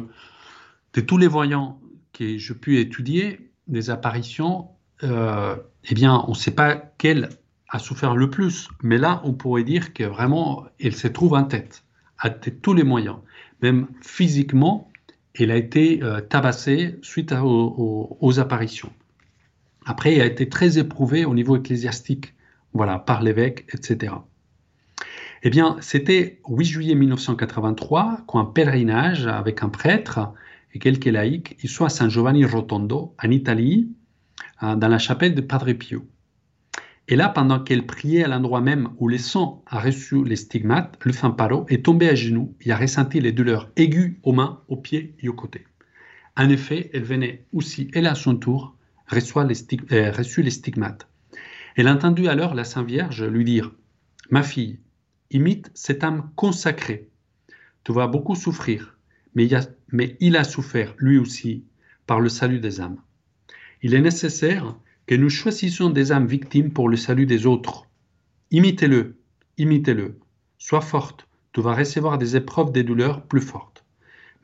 de 0.93 1.01
tous 1.01 1.17
les 1.17 1.27
voyants 1.27 1.81
que 2.13 2.37
je 2.37 2.53
pu 2.53 2.79
étudier, 2.79 3.51
des 3.67 3.89
apparitions, 3.89 4.69
euh, 5.03 5.55
eh 5.89 5.93
bien, 5.93 6.23
on 6.27 6.31
ne 6.31 6.35
sait 6.35 6.51
pas 6.51 6.75
quelle 6.97 7.29
a 7.69 7.79
souffert 7.79 8.15
le 8.15 8.29
plus. 8.29 8.69
Mais 8.83 8.97
là, 8.97 9.21
on 9.23 9.33
pourrait 9.33 9.63
dire 9.63 9.93
que 9.93 10.03
vraiment, 10.03 10.65
elle 10.79 10.95
se 10.95 11.07
trouve 11.07 11.33
en 11.33 11.43
tête, 11.43 11.83
à 12.19 12.29
tous 12.29 12.73
les 12.73 12.83
moyens. 12.83 13.17
Même 13.61 13.87
physiquement, 14.01 14.91
elle 15.33 15.51
a 15.51 15.57
été 15.57 16.01
euh, 16.03 16.21
tabassée 16.21 16.97
suite 17.01 17.33
aux, 17.33 18.39
apparitions. 18.39 18.91
Après, 19.85 20.15
elle 20.15 20.21
a 20.21 20.25
été 20.25 20.49
très 20.49 20.77
éprouvée 20.77 21.25
au 21.25 21.33
niveau 21.33 21.57
ecclésiastique, 21.57 22.33
voilà, 22.73 22.99
par 22.99 23.21
l'évêque, 23.21 23.65
etc. 23.73 24.13
Eh 25.43 25.49
bien, 25.49 25.77
c'était 25.79 26.39
8 26.47 26.65
juillet 26.65 26.95
1983, 26.95 28.21
quand 28.27 28.39
un 28.39 28.45
pèlerinage 28.45 29.27
avec 29.27 29.61
un 29.61 29.69
prêtre 29.69 30.33
et 30.73 30.79
quelques 30.79 31.05
laïcs, 31.05 31.57
ils 31.61 31.69
sont 31.69 31.85
à 31.85 31.89
San 31.89 32.09
Giovanni 32.09 32.45
Rotondo, 32.45 33.13
en 33.23 33.29
Italie, 33.29 33.89
euh, 34.63 34.75
dans 34.75 34.87
la 34.87 34.97
chapelle 34.97 35.35
de 35.35 35.41
Padre 35.41 35.71
Pio. 35.73 36.05
Et 37.07 37.15
là, 37.15 37.29
pendant 37.29 37.59
qu'elle 37.59 37.85
priait 37.85 38.23
à 38.23 38.27
l'endroit 38.27 38.61
même 38.61 38.89
où 38.97 39.07
le 39.07 39.19
sang 39.19 39.63
a 39.67 39.79
reçu 39.79 40.23
les 40.23 40.35
stigmates, 40.35 40.97
le 41.03 41.13
Famparo 41.13 41.65
est 41.69 41.85
tombé 41.85 42.09
à 42.09 42.15
genoux 42.15 42.55
et 42.61 42.71
a 42.71 42.77
ressenti 42.77 43.19
les 43.19 43.31
douleurs 43.31 43.69
aiguës 43.75 44.15
aux 44.23 44.33
mains, 44.33 44.61
aux 44.67 44.77
pieds 44.77 45.15
et 45.19 45.29
aux 45.29 45.33
côtés. 45.33 45.65
En 46.35 46.49
effet, 46.49 46.89
elle 46.93 47.03
venait 47.03 47.45
aussi, 47.53 47.91
elle 47.93 48.07
à 48.07 48.15
son 48.15 48.35
tour, 48.35 48.75
reçu 49.07 49.37
les, 49.47 49.55
euh, 49.91 50.11
les 50.37 50.49
stigmates. 50.49 51.07
Elle 51.75 51.87
a 51.87 51.93
entendu 51.93 52.27
alors 52.27 52.55
la 52.55 52.63
Sainte 52.63 52.87
Vierge 52.87 53.23
lui 53.23 53.45
dire 53.45 53.71
Ma 54.31 54.41
fille, 54.41 54.79
imite 55.29 55.69
cette 55.75 56.03
âme 56.03 56.31
consacrée. 56.35 57.09
Tu 57.83 57.93
vas 57.93 58.07
beaucoup 58.07 58.35
souffrir, 58.35 58.97
mais 59.35 59.47
il 60.19 60.37
a 60.37 60.43
souffert 60.43 60.95
lui 60.97 61.19
aussi 61.19 61.65
par 62.07 62.19
le 62.19 62.29
salut 62.29 62.59
des 62.59 62.81
âmes. 62.81 62.97
Il 63.83 63.93
est 63.93 64.01
nécessaire 64.01 64.75
que 65.05 65.15
nous 65.15 65.29
choisissions 65.29 65.89
des 65.89 66.11
âmes 66.11 66.27
victimes 66.27 66.71
pour 66.71 66.89
le 66.89 66.97
salut 66.97 67.25
des 67.25 67.45
autres. 67.45 67.87
Imitez-le, 68.51 69.17
imitez-le. 69.57 70.19
Sois 70.57 70.81
forte, 70.81 71.27
tu 71.53 71.61
vas 71.61 71.75
recevoir 71.75 72.17
des 72.17 72.35
épreuves 72.35 72.71
des 72.71 72.83
douleurs 72.83 73.23
plus 73.25 73.41
fortes. 73.41 73.85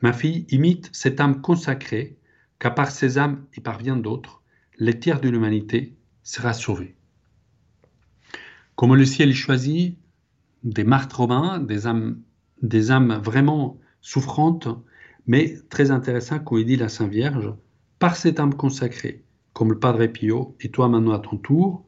Ma 0.02 0.12
fille 0.12 0.46
imite 0.50 0.88
cette 0.92 1.20
âme 1.20 1.40
consacrée, 1.40 2.16
car 2.58 2.74
par 2.74 2.90
ces 2.90 3.18
âmes 3.18 3.44
et 3.54 3.60
par 3.60 3.78
bien 3.78 3.96
d'autres, 3.96 4.42
les 4.78 4.98
tiers 4.98 5.20
de 5.20 5.28
l'humanité 5.28 5.94
sera 6.22 6.52
sauvé. 6.52 6.96
Comme 8.76 8.94
le 8.94 9.04
ciel 9.04 9.34
choisit 9.34 9.98
des 10.64 10.84
martres 10.84 11.18
romains, 11.18 11.58
des 11.58 11.86
âmes, 11.86 12.20
des 12.62 12.90
âmes 12.90 13.20
vraiment 13.22 13.78
souffrantes, 14.00 14.68
mais 15.26 15.56
très 15.70 15.90
intéressant, 15.90 16.38
comme 16.38 16.62
dit 16.62 16.76
la 16.76 16.88
Sainte 16.88 17.10
Vierge, 17.10 17.52
par 17.98 18.16
cette 18.16 18.40
âme 18.40 18.54
consacrée, 18.54 19.21
comme 19.52 19.70
le 19.70 19.78
Padre 19.78 20.06
Pio, 20.06 20.56
et 20.60 20.70
toi 20.70 20.88
maintenant 20.88 21.12
à 21.12 21.18
ton 21.18 21.36
tour, 21.36 21.84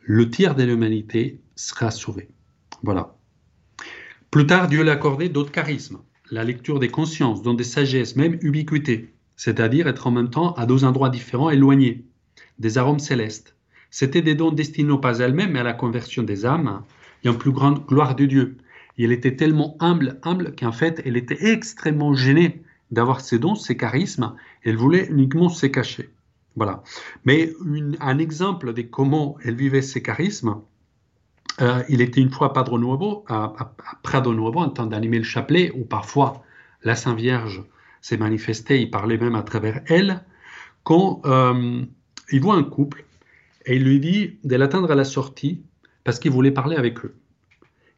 le 0.00 0.28
tiers 0.30 0.54
de 0.54 0.64
l'humanité 0.64 1.40
sera 1.56 1.90
sauvé. 1.90 2.28
Voilà. 2.82 3.16
Plus 4.30 4.46
tard, 4.46 4.68
Dieu 4.68 4.82
l'a 4.82 4.92
accordé 4.92 5.28
d'autres 5.28 5.52
charismes, 5.52 5.98
la 6.30 6.44
lecture 6.44 6.78
des 6.78 6.88
consciences, 6.88 7.42
dont 7.42 7.54
des 7.54 7.64
sagesses, 7.64 8.16
même 8.16 8.38
ubiquité, 8.40 9.12
c'est-à-dire 9.36 9.88
être 9.88 10.06
en 10.06 10.10
même 10.10 10.30
temps 10.30 10.54
à 10.54 10.66
deux 10.66 10.84
endroits 10.84 11.10
différents, 11.10 11.50
éloignés, 11.50 12.04
des 12.58 12.78
arômes 12.78 12.98
célestes. 12.98 13.54
C'était 13.90 14.22
des 14.22 14.34
dons 14.34 14.50
destinés 14.50 14.98
pas 15.00 15.20
à 15.20 15.26
elle-même, 15.26 15.52
mais 15.52 15.60
à 15.60 15.64
la 15.64 15.74
conversion 15.74 16.22
des 16.22 16.46
âmes 16.46 16.82
et 17.24 17.28
en 17.28 17.34
plus 17.34 17.52
grande 17.52 17.84
gloire 17.86 18.16
de 18.16 18.24
Dieu. 18.24 18.56
Et 18.96 19.04
elle 19.04 19.12
était 19.12 19.36
tellement 19.36 19.76
humble, 19.80 20.18
humble 20.22 20.54
qu'en 20.56 20.72
fait, 20.72 21.02
elle 21.04 21.16
était 21.16 21.52
extrêmement 21.52 22.14
gênée 22.14 22.62
d'avoir 22.90 23.20
ces 23.20 23.38
dons, 23.38 23.54
ces 23.54 23.76
charismes. 23.76 24.34
Elle 24.64 24.76
voulait 24.76 25.08
uniquement 25.10 25.48
se 25.48 25.66
cacher. 25.66 26.10
Voilà. 26.56 26.82
Mais 27.24 27.52
un 28.00 28.18
exemple 28.18 28.72
de 28.74 28.82
comment 28.82 29.36
elle 29.44 29.56
vivait 29.56 29.82
ses 29.82 30.02
charismes, 30.02 30.56
euh, 31.60 31.82
il 31.88 32.00
était 32.00 32.20
une 32.20 32.30
fois 32.30 32.52
Padre 32.52 32.78
Nuovo, 32.78 33.24
à, 33.28 33.52
à, 33.58 33.74
Prado 34.02 34.34
Nuovo, 34.34 34.60
en 34.60 34.70
train 34.70 34.86
d'animer 34.86 35.18
le 35.18 35.24
chapelet, 35.24 35.70
où 35.74 35.84
parfois 35.84 36.42
la 36.82 36.94
Sainte 36.94 37.18
Vierge 37.18 37.62
s'est 38.00 38.16
manifestée, 38.16 38.80
il 38.80 38.90
parlait 38.90 39.18
même 39.18 39.34
à 39.34 39.42
travers 39.42 39.80
elle, 39.86 40.24
quand 40.84 41.22
euh, 41.24 41.82
il 42.30 42.40
voit 42.40 42.56
un 42.56 42.64
couple 42.64 43.04
et 43.66 43.76
il 43.76 43.84
lui 43.84 44.00
dit 44.00 44.38
de 44.42 44.56
l'attendre 44.56 44.90
à 44.90 44.94
la 44.94 45.04
sortie 45.04 45.62
parce 46.04 46.18
qu'il 46.18 46.32
voulait 46.32 46.50
parler 46.50 46.76
avec 46.76 47.04
eux. 47.04 47.14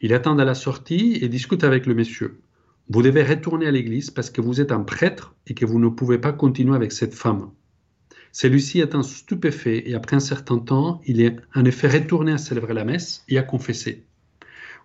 Il 0.00 0.12
attend 0.12 0.38
à 0.38 0.44
la 0.44 0.54
sortie 0.54 1.18
et 1.22 1.28
discute 1.28 1.64
avec 1.64 1.86
le 1.86 1.94
monsieur. 1.94 2.40
Vous 2.90 3.00
devez 3.00 3.22
retourner 3.22 3.66
à 3.66 3.70
l'église 3.70 4.10
parce 4.10 4.28
que 4.28 4.42
vous 4.42 4.60
êtes 4.60 4.72
un 4.72 4.80
prêtre 4.80 5.34
et 5.46 5.54
que 5.54 5.64
vous 5.64 5.78
ne 5.78 5.88
pouvez 5.88 6.18
pas 6.18 6.32
continuer 6.32 6.76
avec 6.76 6.92
cette 6.92 7.14
femme. 7.14 7.50
Celui-ci 8.34 8.80
est 8.80 8.96
un 8.96 9.04
stupéfait 9.04 9.88
et 9.88 9.94
après 9.94 10.16
un 10.16 10.20
certain 10.20 10.58
temps, 10.58 11.00
il 11.06 11.20
est 11.20 11.36
en 11.54 11.64
effet 11.64 11.86
retourné 11.86 12.32
à 12.32 12.38
célébrer 12.38 12.74
la 12.74 12.84
messe 12.84 13.22
et 13.28 13.38
à 13.38 13.44
confesser. 13.44 14.02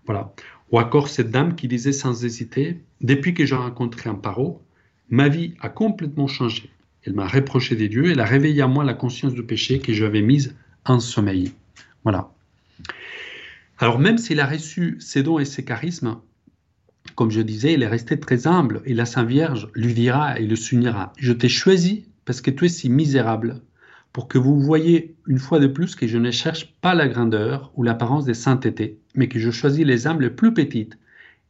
Voilà. 0.06 0.36
Ou 0.72 0.80
encore 0.80 1.08
cette 1.08 1.32
dame 1.32 1.56
qui 1.56 1.68
disait 1.68 1.92
sans 1.92 2.24
hésiter, 2.24 2.80
depuis 3.02 3.34
que 3.34 3.48
j'ai 3.48 3.56
rencontré 3.56 4.08
un 4.08 4.14
paro, 4.14 4.62
ma 5.10 5.30
vie 5.30 5.56
a 5.62 5.70
complètement 5.70 6.28
changé. 6.28 6.70
Elle 7.04 7.14
m'a 7.14 7.28
reproché 7.28 7.76
des 7.76 7.90
dieux, 7.90 8.12
elle 8.12 8.20
a 8.20 8.26
réveillé 8.26 8.62
à 8.62 8.68
moi 8.68 8.84
la 8.84 8.94
conscience 8.94 9.34
du 9.34 9.42
péché 9.42 9.80
que 9.80 9.94
j'avais 9.94 10.22
mise 10.22 10.56
en 10.86 11.00
sommeil. 11.00 11.52
Voilà. 12.04 12.32
Alors 13.80 13.98
même 13.98 14.20
s'il 14.20 14.42
a 14.42 14.46
reçu 14.46 14.98
ses 15.00 15.24
dons 15.24 15.40
et 15.40 15.46
ses 15.46 15.66
charismes, 15.66 16.18
comme 17.16 17.32
je 17.32 17.42
disais, 17.42 17.74
il 17.74 17.82
est 17.82 17.88
resté 17.88 18.20
très 18.20 18.46
humble 18.46 18.84
et 18.86 18.94
la 18.94 19.08
Sainte 19.08 19.28
Vierge 19.28 19.70
lui 19.74 19.96
dira 19.96 20.40
et 20.40 20.46
le 20.46 20.56
s'unira, 20.56 21.14
je 21.18 21.34
t'ai 21.34 21.50
choisi 21.50 22.06
parce 22.30 22.42
que 22.42 22.52
tu 22.52 22.66
es 22.66 22.70
si 22.70 22.90
misérable, 22.92 23.60
pour 24.14 24.28
que 24.28 24.38
vous 24.38 24.60
voyez 24.60 25.16
une 25.26 25.40
fois 25.40 25.58
de 25.58 25.66
plus 25.66 25.96
que 25.96 26.06
je 26.06 26.20
ne 26.20 26.30
cherche 26.30 26.76
pas 26.80 26.94
la 26.94 27.08
grandeur 27.08 27.72
ou 27.74 27.82
l'apparence 27.82 28.26
des 28.26 28.36
saintetés, 28.36 29.00
mais 29.16 29.28
que 29.28 29.40
je 29.40 29.50
choisis 29.50 29.84
les 29.84 30.06
âmes 30.06 30.22
les 30.22 30.30
plus 30.30 30.54
petites 30.54 31.00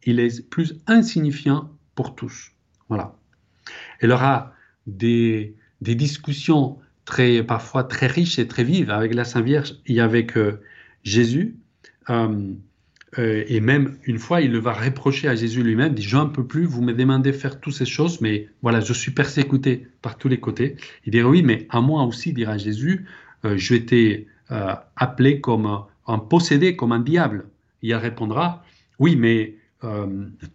et 0.03 0.13
les 0.13 0.41
plus 0.41 0.79
insignifiants 0.87 1.69
pour 1.95 2.15
tous. 2.15 2.53
Voilà. 2.87 3.13
Elle 3.99 4.13
aura 4.13 4.53
des, 4.87 5.53
discussions 5.81 6.77
très, 7.03 7.43
parfois 7.43 7.83
très 7.83 8.07
riches 8.07 8.39
et 8.39 8.47
très 8.47 8.63
vives 8.63 8.89
avec 8.89 9.13
la 9.13 9.25
Sainte 9.25 9.43
Vierge 9.43 9.75
et 9.85 9.99
avec 9.99 10.37
euh, 10.37 10.61
Jésus. 11.03 11.57
Euh, 12.09 12.53
euh, 13.17 13.43
et 13.47 13.59
même 13.59 13.97
une 14.03 14.19
fois, 14.19 14.41
il 14.41 14.55
va 14.57 14.73
reprocher 14.73 15.27
à 15.27 15.35
Jésus 15.35 15.63
lui-même, 15.63 15.93
dit, 15.93 16.03
je 16.03 16.15
n'en 16.15 16.29
peux 16.29 16.45
plus, 16.45 16.65
vous 16.65 16.81
me 16.81 16.93
demandez 16.93 17.31
de 17.31 17.35
faire 17.35 17.59
toutes 17.59 17.73
ces 17.73 17.85
choses, 17.85 18.21
mais 18.21 18.49
voilà, 18.61 18.81
je 18.81 18.93
suis 18.93 19.11
persécuté 19.11 19.87
par 20.01 20.17
tous 20.17 20.27
les 20.27 20.39
côtés. 20.39 20.75
Il 21.05 21.11
dira, 21.11 21.29
oui, 21.29 21.41
mais 21.41 21.65
à 21.69 21.81
moi 21.81 22.03
aussi, 22.03 22.33
dira 22.33 22.57
Jésus, 22.57 23.05
euh, 23.45 23.57
je 23.57 23.73
été 23.73 24.27
euh, 24.51 24.75
appelé 24.95 25.41
comme 25.41 25.85
un 26.07 26.19
possédé, 26.19 26.75
comme 26.75 26.91
un 26.91 26.99
diable. 26.99 27.45
Il 27.81 27.95
répondra, 27.95 28.63
oui, 28.99 29.15
mais 29.15 29.55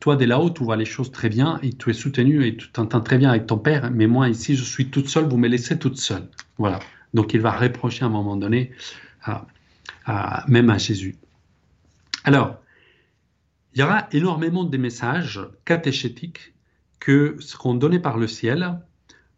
toi 0.01 0.17
de 0.17 0.27
là-haut, 0.27 0.51
tu 0.51 0.65
vois 0.65 0.77
les 0.77 0.85
choses 0.85 1.11
très 1.11 1.31
bien 1.31 1.59
et 1.63 1.73
tu 1.73 1.89
es 1.89 1.95
soutenu 1.95 2.47
et 2.47 2.59
tu 2.59 2.69
t'entends 2.69 3.01
très 3.01 3.17
bien 3.17 3.31
avec 3.31 3.47
ton 3.47 3.57
père, 3.57 3.91
mais 3.91 4.07
moi 4.07 4.29
ici, 4.29 4.55
je 4.55 4.63
suis 4.63 4.91
toute 4.91 5.09
seule, 5.09 5.25
vous 5.25 5.39
me 5.39 5.49
laissez 5.49 5.79
toute 5.79 5.97
seule. 5.97 6.29
Voilà. 6.59 6.79
Donc 7.15 7.33
il 7.33 7.41
va 7.41 7.51
reprocher 7.53 8.05
à 8.05 8.09
un 8.09 8.11
moment 8.11 8.37
donné, 8.37 8.73
même 10.47 10.69
à 10.69 10.77
Jésus. 10.77 11.17
Alors, 12.25 12.57
il 13.75 13.81
y 13.81 13.83
aura 13.83 14.09
énormément 14.13 14.65
de 14.65 14.77
messages 14.79 15.41
catéchétiques 15.65 16.55
que 17.01 17.37
seront 17.39 17.75
donnés 17.75 17.99
par 17.99 18.17
le 18.19 18.27
ciel 18.27 18.81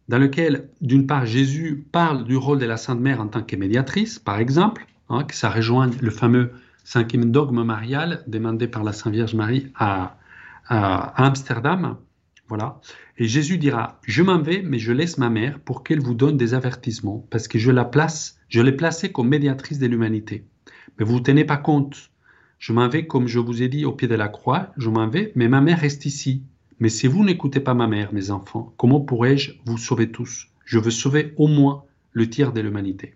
dans 0.07 0.17
lequel, 0.17 0.69
d'une 0.79 1.05
part, 1.05 1.25
Jésus 1.25 1.85
parle 1.91 2.23
du 2.23 2.37
rôle 2.37 2.59
de 2.59 2.65
la 2.65 2.77
Sainte 2.77 3.01
Mère 3.01 3.19
en 3.19 3.27
tant 3.27 3.43
que 3.43 3.55
médiatrice, 3.57 4.19
par 4.19 4.39
exemple, 4.39 4.87
hein, 5.09 5.25
que 5.25 5.35
ça 5.35 5.49
rejoint 5.49 5.89
le 5.99 6.11
fameux 6.11 6.51
cinquième 6.85 7.29
dogme 7.31 7.63
marial 7.63 8.23
demandé 8.27 8.69
par 8.69 8.85
la 8.85 8.93
Sainte 8.93 9.13
Vierge 9.13 9.35
Marie 9.35 9.67
à, 9.75 10.17
à 10.67 11.25
Amsterdam. 11.25 11.97
Voilà. 12.47 12.79
Et 13.17 13.27
Jésus 13.27 13.57
dira, 13.57 13.99
je 14.03 14.23
m'en 14.23 14.39
vais, 14.39 14.61
mais 14.61 14.79
je 14.79 14.93
laisse 14.93 15.17
ma 15.17 15.29
mère 15.29 15.59
pour 15.59 15.83
qu'elle 15.83 15.99
vous 15.99 16.13
donne 16.13 16.37
des 16.37 16.53
avertissements, 16.53 17.27
parce 17.29 17.49
que 17.49 17.59
je 17.59 17.71
la 17.71 17.83
place, 17.83 18.39
je 18.47 18.61
l'ai 18.61 18.71
placée 18.71 19.11
comme 19.11 19.27
médiatrice 19.27 19.79
de 19.79 19.87
l'humanité. 19.87 20.45
Mais 20.97 21.05
vous 21.05 21.15
ne 21.15 21.23
tenez 21.23 21.43
pas 21.43 21.57
compte. 21.57 22.11
Je 22.59 22.73
m'en 22.73 22.87
vais, 22.87 23.05
comme 23.05 23.27
je 23.27 23.39
vous 23.39 23.61
ai 23.61 23.69
dit, 23.69 23.85
au 23.85 23.91
pied 23.91 24.07
de 24.07 24.15
la 24.15 24.27
croix, 24.27 24.71
je 24.77 24.89
m'en 24.89 25.07
vais, 25.07 25.31
mais 25.35 25.47
ma 25.47 25.61
mère 25.61 25.79
reste 25.79 26.05
ici. 26.05 26.43
Mais 26.79 26.89
si 26.89 27.07
vous 27.07 27.23
n'écoutez 27.23 27.59
pas 27.59 27.73
ma 27.73 27.87
mère, 27.87 28.13
mes 28.13 28.31
enfants, 28.31 28.73
comment 28.77 29.01
pourrais-je 29.01 29.53
vous 29.65 29.77
sauver 29.77 30.11
tous? 30.11 30.47
Je 30.65 30.79
veux 30.79 30.91
sauver 30.91 31.33
au 31.37 31.47
moins 31.47 31.85
le 32.11 32.29
tiers 32.29 32.53
de 32.53 32.61
l'humanité. 32.61 33.15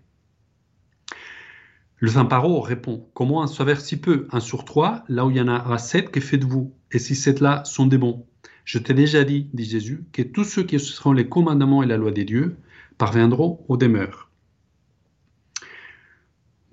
Le 1.98 2.08
Saint 2.08 2.24
Paro 2.24 2.60
répond 2.60 3.06
Comment 3.14 3.38
en 3.38 3.46
sauver 3.46 3.76
si 3.76 4.00
peu? 4.00 4.26
Un 4.32 4.40
sur 4.40 4.64
trois, 4.64 5.04
là 5.08 5.24
où 5.24 5.30
il 5.30 5.36
y 5.36 5.40
en 5.40 5.48
a 5.48 5.78
sept, 5.78 6.10
que 6.10 6.20
faites-vous? 6.20 6.72
Et 6.90 6.98
si 6.98 7.14
sept-là 7.14 7.64
sont 7.64 7.86
des 7.86 7.98
bons? 7.98 8.26
Je 8.64 8.78
t'ai 8.78 8.94
déjà 8.94 9.24
dit, 9.24 9.48
dit 9.52 9.64
Jésus, 9.64 10.04
que 10.12 10.22
tous 10.22 10.44
ceux 10.44 10.62
qui 10.62 10.78
seront 10.78 11.12
les 11.12 11.28
commandements 11.28 11.82
et 11.82 11.86
la 11.86 11.96
loi 11.96 12.10
des 12.10 12.24
dieux 12.24 12.56
parviendront 12.98 13.64
aux 13.68 13.76
demeures. 13.76 14.30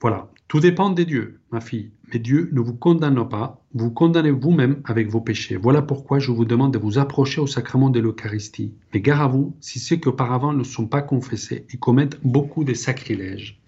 Voilà, 0.01 0.31
tout 0.47 0.59
dépend 0.59 0.89
des 0.89 1.05
dieux, 1.05 1.39
ma 1.51 1.61
fille. 1.61 1.91
Mais 2.11 2.19
Dieu 2.19 2.49
ne 2.51 2.59
vous 2.59 2.73
condamne 2.73 3.27
pas, 3.27 3.63
vous 3.73 3.91
condamnez 3.91 4.31
vous-même 4.31 4.81
avec 4.85 5.09
vos 5.09 5.21
péchés. 5.21 5.57
Voilà 5.57 5.81
pourquoi 5.81 6.19
je 6.19 6.31
vous 6.31 6.45
demande 6.45 6.73
de 6.73 6.79
vous 6.79 6.97
approcher 6.97 7.39
au 7.39 7.47
sacrement 7.47 7.89
de 7.89 7.99
l'Eucharistie. 7.99 8.73
Mais 8.93 9.01
gare 9.01 9.21
à 9.21 9.27
vous, 9.27 9.55
si 9.59 9.79
ceux 9.79 9.97
qui 9.97 10.07
auparavant 10.07 10.53
ne 10.53 10.63
sont 10.63 10.87
pas 10.87 11.01
confessés, 11.01 11.67
ils 11.71 11.79
commettent 11.79 12.19
beaucoup 12.23 12.63
de 12.63 12.73
sacrilèges. 12.73 13.61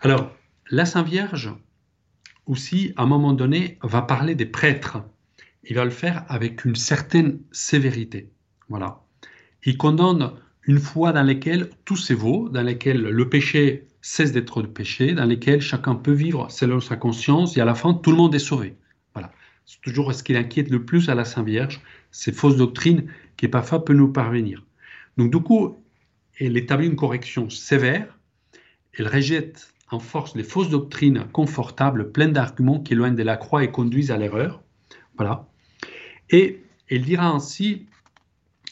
Alors, 0.00 0.30
la 0.70 0.84
Sainte 0.86 1.06
Vierge, 1.06 1.54
aussi, 2.46 2.92
à 2.96 3.02
un 3.02 3.06
moment 3.06 3.32
donné, 3.32 3.78
va 3.82 4.02
parler 4.02 4.34
des 4.34 4.46
prêtres. 4.46 4.98
Il 5.64 5.76
va 5.76 5.84
le 5.84 5.90
faire 5.90 6.24
avec 6.28 6.64
une 6.64 6.76
certaine 6.76 7.40
sévérité. 7.52 8.30
Voilà. 8.68 9.02
Il 9.64 9.76
condamne 9.76 10.32
une 10.66 10.78
foi 10.78 11.12
dans 11.12 11.22
laquelle 11.22 11.70
tout 11.84 11.96
c'est 11.96 12.14
vaut, 12.14 12.48
dans 12.48 12.62
laquelle 12.62 13.02
le 13.02 13.28
péché 13.28 13.86
cesse 14.06 14.30
d'être 14.30 14.62
de 14.62 14.68
péché, 14.68 15.14
dans 15.14 15.24
laquelle 15.24 15.60
chacun 15.60 15.96
peut 15.96 16.12
vivre 16.12 16.48
selon 16.48 16.78
sa 16.80 16.96
conscience, 16.96 17.56
et 17.56 17.60
à 17.60 17.64
la 17.64 17.74
fin, 17.74 17.92
tout 17.92 18.12
le 18.12 18.16
monde 18.16 18.34
est 18.36 18.38
sauvé. 18.38 18.76
Voilà. 19.14 19.32
C'est 19.64 19.80
toujours 19.80 20.14
ce 20.14 20.22
qui 20.22 20.36
inquiète 20.36 20.70
le 20.70 20.84
plus 20.84 21.08
à 21.08 21.16
la 21.16 21.24
Sainte 21.24 21.46
Vierge, 21.46 21.80
ces 22.12 22.30
fausses 22.30 22.56
doctrines 22.56 23.10
qui 23.36 23.48
parfois 23.48 23.84
peuvent 23.84 23.96
nous 23.96 24.12
parvenir. 24.12 24.64
Donc 25.16 25.32
du 25.32 25.42
coup, 25.42 25.82
elle 26.38 26.56
établit 26.56 26.86
une 26.86 26.94
correction 26.94 27.50
sévère, 27.50 28.16
elle 28.92 29.08
rejette 29.08 29.74
en 29.90 29.98
force 29.98 30.36
les 30.36 30.44
fausses 30.44 30.70
doctrines 30.70 31.24
confortables, 31.32 32.12
pleines 32.12 32.32
d'arguments 32.32 32.78
qui 32.78 32.92
éloignent 32.92 33.16
de 33.16 33.24
la 33.24 33.36
croix 33.36 33.64
et 33.64 33.72
conduisent 33.72 34.12
à 34.12 34.16
l'erreur. 34.16 34.62
Voilà. 35.16 35.48
Et 36.30 36.62
elle 36.88 37.02
dira 37.02 37.28
ainsi 37.28 37.86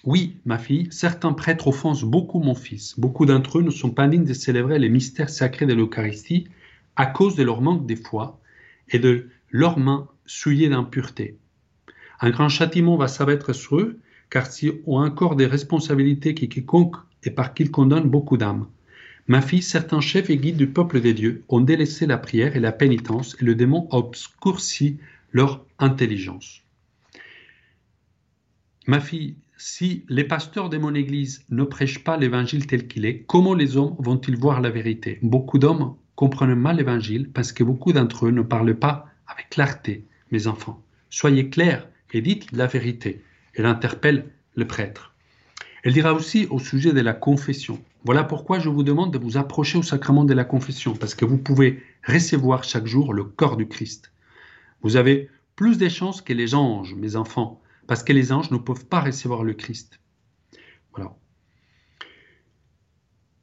oui, 0.02 0.36
ma 0.44 0.58
fille, 0.58 0.88
certains 0.90 1.32
prêtres 1.32 1.68
offensent 1.68 2.04
beaucoup 2.04 2.40
mon 2.40 2.54
fils. 2.54 2.98
Beaucoup 2.98 3.24
d'entre 3.24 3.58
eux 3.58 3.62
ne 3.62 3.70
sont 3.70 3.90
pas 3.90 4.08
dignes 4.08 4.24
de 4.24 4.34
célébrer 4.34 4.78
les 4.78 4.90
mystères 4.90 5.30
sacrés 5.30 5.66
de 5.66 5.74
l'Eucharistie 5.74 6.48
à 6.96 7.06
cause 7.06 7.36
de 7.36 7.42
leur 7.42 7.60
manque 7.62 7.86
de 7.86 7.94
foi 7.94 8.40
et 8.88 8.98
de 8.98 9.28
leurs 9.50 9.78
mains 9.78 10.08
souillées 10.26 10.68
d'impureté. 10.68 11.38
Un 12.20 12.30
grand 12.30 12.48
châtiment 12.48 12.96
va 12.96 13.08
s'abattre 13.08 13.54
sur 13.54 13.78
eux, 13.78 13.98
car 14.30 14.46
s'ils 14.46 14.80
ont 14.86 14.98
encore 14.98 15.36
des 15.36 15.46
responsabilités 15.46 16.34
qui 16.34 16.48
quiconque 16.48 16.96
et 17.22 17.30
par 17.30 17.54
qui 17.54 17.62
ils 17.64 17.70
condamnent 17.70 18.10
beaucoup 18.10 18.36
d'âmes. 18.36 18.66
Ma 19.26 19.40
fille, 19.40 19.62
certains 19.62 20.00
chefs 20.00 20.28
et 20.28 20.36
guides 20.36 20.56
du 20.56 20.66
peuple 20.66 21.00
des 21.00 21.14
dieux 21.14 21.44
ont 21.48 21.60
délaissé 21.60 22.06
la 22.06 22.18
prière 22.18 22.56
et 22.56 22.60
la 22.60 22.72
pénitence, 22.72 23.36
et 23.40 23.44
le 23.44 23.54
démon 23.54 23.88
a 23.90 23.96
obscurci 23.96 24.98
leur 25.32 25.64
intelligence. 25.78 26.62
Ma 28.86 29.00
fille, 29.00 29.36
si 29.56 30.04
les 30.08 30.24
pasteurs 30.24 30.68
de 30.68 30.78
mon 30.78 30.94
Église 30.94 31.44
ne 31.50 31.64
prêchent 31.64 32.02
pas 32.02 32.16
l'Évangile 32.16 32.66
tel 32.66 32.88
qu'il 32.88 33.04
est, 33.04 33.22
comment 33.26 33.54
les 33.54 33.76
hommes 33.76 33.96
vont-ils 33.98 34.36
voir 34.36 34.60
la 34.60 34.70
vérité? 34.70 35.18
Beaucoup 35.22 35.58
d'hommes 35.58 35.94
comprennent 36.16 36.54
mal 36.54 36.76
l'Évangile 36.76 37.30
parce 37.30 37.52
que 37.52 37.64
beaucoup 37.64 37.92
d'entre 37.92 38.26
eux 38.26 38.30
ne 38.30 38.42
parlent 38.42 38.78
pas 38.78 39.06
avec 39.26 39.50
clarté, 39.50 40.06
mes 40.30 40.46
enfants. 40.46 40.82
Soyez 41.10 41.48
clairs 41.50 41.88
et 42.12 42.20
dites 42.20 42.50
la 42.52 42.66
vérité. 42.66 43.22
Elle 43.54 43.66
interpelle 43.66 44.26
le 44.54 44.66
prêtre. 44.66 45.14
Elle 45.84 45.92
dira 45.92 46.14
aussi 46.14 46.46
au 46.50 46.58
sujet 46.58 46.92
de 46.92 47.00
la 47.00 47.12
confession. 47.12 47.80
Voilà 48.04 48.24
pourquoi 48.24 48.58
je 48.58 48.68
vous 48.68 48.82
demande 48.82 49.12
de 49.12 49.18
vous 49.18 49.36
approcher 49.36 49.78
au 49.78 49.82
sacrement 49.82 50.24
de 50.24 50.34
la 50.34 50.44
confession, 50.44 50.94
parce 50.94 51.14
que 51.14 51.24
vous 51.24 51.38
pouvez 51.38 51.82
recevoir 52.06 52.64
chaque 52.64 52.86
jour 52.86 53.12
le 53.12 53.24
corps 53.24 53.56
du 53.56 53.68
Christ. 53.68 54.12
Vous 54.82 54.96
avez 54.96 55.28
plus 55.56 55.78
de 55.78 55.88
chances 55.88 56.20
que 56.20 56.32
les 56.32 56.54
anges, 56.54 56.94
mes 56.94 57.16
enfants, 57.16 57.60
parce 57.86 58.02
que 58.02 58.12
les 58.12 58.32
anges 58.32 58.50
ne 58.50 58.58
peuvent 58.58 58.86
pas 58.86 59.00
recevoir 59.00 59.44
le 59.44 59.54
Christ. 59.54 60.00
Voilà. 60.94 61.14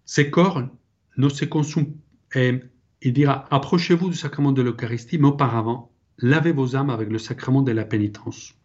Ces 0.06 0.30
corps 0.30 0.64
ne 1.18 1.30
se 1.30 1.46
consomment. 1.46 1.94
il 2.36 3.14
dira 3.14 3.48
Approchez-vous 3.52 4.10
du 4.10 4.16
sacrement 4.16 4.52
de 4.52 4.62
l'Eucharistie, 4.62 5.18
mais 5.18 5.28
auparavant, 5.28 5.92
lavez 6.18 6.52
vos 6.52 6.76
âmes 6.76 6.90
avec 6.90 7.10
le 7.10 7.18
sacrement 7.18 7.62
de 7.62 7.72
la 7.72 7.86
pénitence. 7.86 8.56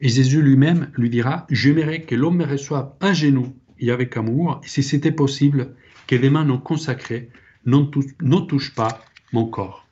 Et 0.00 0.08
Jésus 0.08 0.42
lui-même 0.42 0.90
lui 0.94 1.10
dira 1.10 1.46
J'aimerais 1.50 2.02
que 2.02 2.14
l'homme 2.14 2.38
me 2.38 2.46
reçoive 2.46 2.94
à 3.00 3.12
genoux 3.12 3.54
et 3.78 3.90
avec 3.90 4.16
amour, 4.16 4.60
et 4.64 4.68
si 4.68 4.82
c'était 4.82 5.12
possible, 5.12 5.74
que 6.06 6.16
les 6.16 6.30
mains 6.30 6.44
non 6.44 6.58
consacrées 6.58 7.30
ne 7.64 8.40
touchent 8.40 8.74
pas 8.74 9.00
mon 9.32 9.46
corps. 9.46 9.86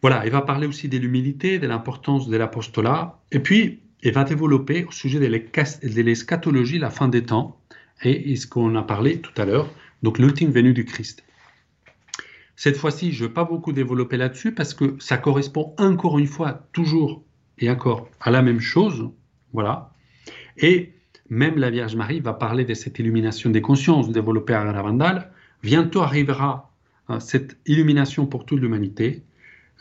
Voilà, 0.00 0.26
il 0.26 0.32
va 0.32 0.42
parler 0.42 0.66
aussi 0.66 0.88
de 0.88 0.98
l'humilité, 0.98 1.58
de 1.58 1.66
l'importance 1.66 2.28
de 2.28 2.36
l'apostolat, 2.36 3.20
et 3.30 3.38
puis 3.38 3.81
et 4.02 4.10
va 4.10 4.24
développer 4.24 4.84
au 4.84 4.90
sujet 4.90 5.20
de 5.20 6.02
l'eschatologie, 6.02 6.78
la 6.78 6.90
fin 6.90 7.08
des 7.08 7.24
temps, 7.24 7.60
et 8.02 8.34
ce 8.36 8.46
qu'on 8.46 8.74
a 8.74 8.82
parlé 8.82 9.20
tout 9.20 9.40
à 9.40 9.44
l'heure, 9.44 9.72
donc 10.02 10.18
l'ultime 10.18 10.50
venue 10.50 10.72
du 10.72 10.84
Christ. 10.84 11.24
Cette 12.56 12.76
fois-ci, 12.76 13.12
je 13.12 13.22
ne 13.22 13.28
vais 13.28 13.34
pas 13.34 13.44
beaucoup 13.44 13.72
développer 13.72 14.16
là-dessus 14.16 14.52
parce 14.52 14.74
que 14.74 14.96
ça 14.98 15.16
correspond 15.16 15.74
encore 15.78 16.18
une 16.18 16.26
fois, 16.26 16.66
toujours 16.72 17.24
et 17.58 17.70
encore, 17.70 18.08
à 18.20 18.30
la 18.30 18.42
même 18.42 18.60
chose. 18.60 19.10
Voilà. 19.52 19.92
Et 20.58 20.92
même 21.28 21.56
la 21.56 21.70
Vierge 21.70 21.96
Marie 21.96 22.20
va 22.20 22.34
parler 22.34 22.64
de 22.64 22.74
cette 22.74 22.98
illumination 22.98 23.50
des 23.50 23.62
consciences 23.62 24.10
développée 24.10 24.54
à 24.54 24.70
Ravandal. 24.70 25.32
Bientôt 25.62 26.02
arrivera 26.02 26.72
euh, 27.10 27.20
cette 27.20 27.56
illumination 27.66 28.26
pour 28.26 28.44
toute 28.44 28.60
l'humanité. 28.60 29.22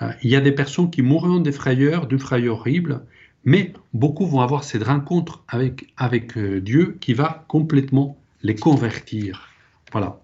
Euh, 0.02 0.12
il 0.24 0.30
y 0.30 0.36
a 0.36 0.42
des 0.42 0.52
personnes 0.52 0.90
qui 0.90 1.02
mourront 1.02 1.40
des 1.40 1.52
frayeurs, 1.52 2.08
d'une 2.08 2.20
frayeur 2.20 2.56
horrible, 2.56 3.06
mais 3.44 3.74
beaucoup 3.94 4.26
vont 4.26 4.42
avoir 4.42 4.64
cette 4.64 4.84
rencontre 4.84 5.44
avec, 5.48 6.38
euh, 6.38 6.62
Dieu 6.62 6.98
qui 7.00 7.14
va 7.14 7.46
complètement 7.48 8.18
les 8.42 8.56
convertir. 8.56 9.50
Voilà. 9.92 10.22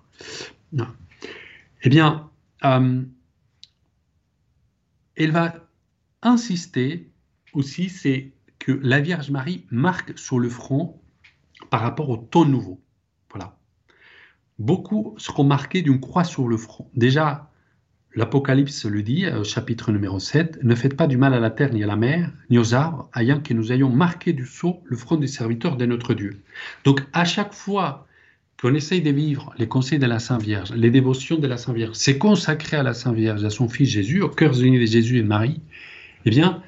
Eh 1.83 1.89
bien, 1.89 2.29
euh, 2.63 3.03
elle 5.15 5.31
va 5.31 5.55
insister 6.21 7.11
aussi, 7.53 7.89
c'est 7.89 8.33
que 8.59 8.71
la 8.71 8.99
Vierge 8.99 9.31
Marie 9.31 9.65
marque 9.71 10.17
sur 10.17 10.39
le 10.39 10.49
front 10.49 10.99
par 11.69 11.81
rapport 11.81 12.09
au 12.09 12.17
ton 12.17 12.45
nouveau. 12.45 12.81
Voilà. 13.29 13.57
Beaucoup 14.59 15.15
seront 15.17 15.43
marqués 15.43 15.81
d'une 15.81 15.99
croix 15.99 16.23
sur 16.23 16.47
le 16.47 16.57
front. 16.57 16.89
Déjà, 16.95 17.46
L'Apocalypse 18.15 18.85
le 18.85 19.03
dit, 19.03 19.27
au 19.27 19.43
chapitre 19.43 19.91
numéro 19.91 20.19
7, 20.19 20.63
Ne 20.63 20.75
faites 20.75 20.95
pas 20.95 21.07
du 21.07 21.17
mal 21.17 21.33
à 21.33 21.39
la 21.39 21.51
terre 21.51 21.73
ni 21.73 21.83
à 21.83 21.87
la 21.87 21.95
mer, 21.95 22.31
ni 22.49 22.57
aux 22.57 22.73
arbres, 22.73 23.09
ayant 23.15 23.39
que 23.39 23.53
nous 23.53 23.71
ayons 23.71 23.89
marqué 23.89 24.33
du 24.33 24.45
sceau 24.45 24.81
le 24.85 24.97
front 24.97 25.17
des 25.17 25.27
serviteurs 25.27 25.77
de 25.77 25.85
notre 25.85 26.13
Dieu. 26.13 26.41
Donc 26.83 27.01
à 27.13 27.25
chaque 27.25 27.53
fois 27.53 28.07
qu'on 28.59 28.73
essaye 28.73 29.01
de 29.01 29.11
vivre 29.11 29.53
les 29.59 29.67
conseils 29.67 29.99
de 29.99 30.07
la 30.07 30.19
Sainte 30.19 30.41
Vierge, 30.41 30.73
les 30.73 30.89
dévotions 30.89 31.37
de 31.37 31.45
la 31.45 31.57
Sainte 31.57 31.75
Vierge, 31.75 31.95
c'est 31.95 32.17
consacré 32.17 32.77
à 32.77 32.83
la 32.83 32.95
Sainte 32.95 33.15
Vierge, 33.15 33.43
à 33.43 33.51
son 33.51 33.69
Fils 33.69 33.89
Jésus, 33.89 34.21
au 34.21 34.29
cœur 34.29 34.59
uni 34.59 34.79
de 34.79 34.85
Jésus 34.85 35.19
et 35.19 35.23
Marie, 35.23 35.61
eh 36.25 36.31
bien, 36.31 36.63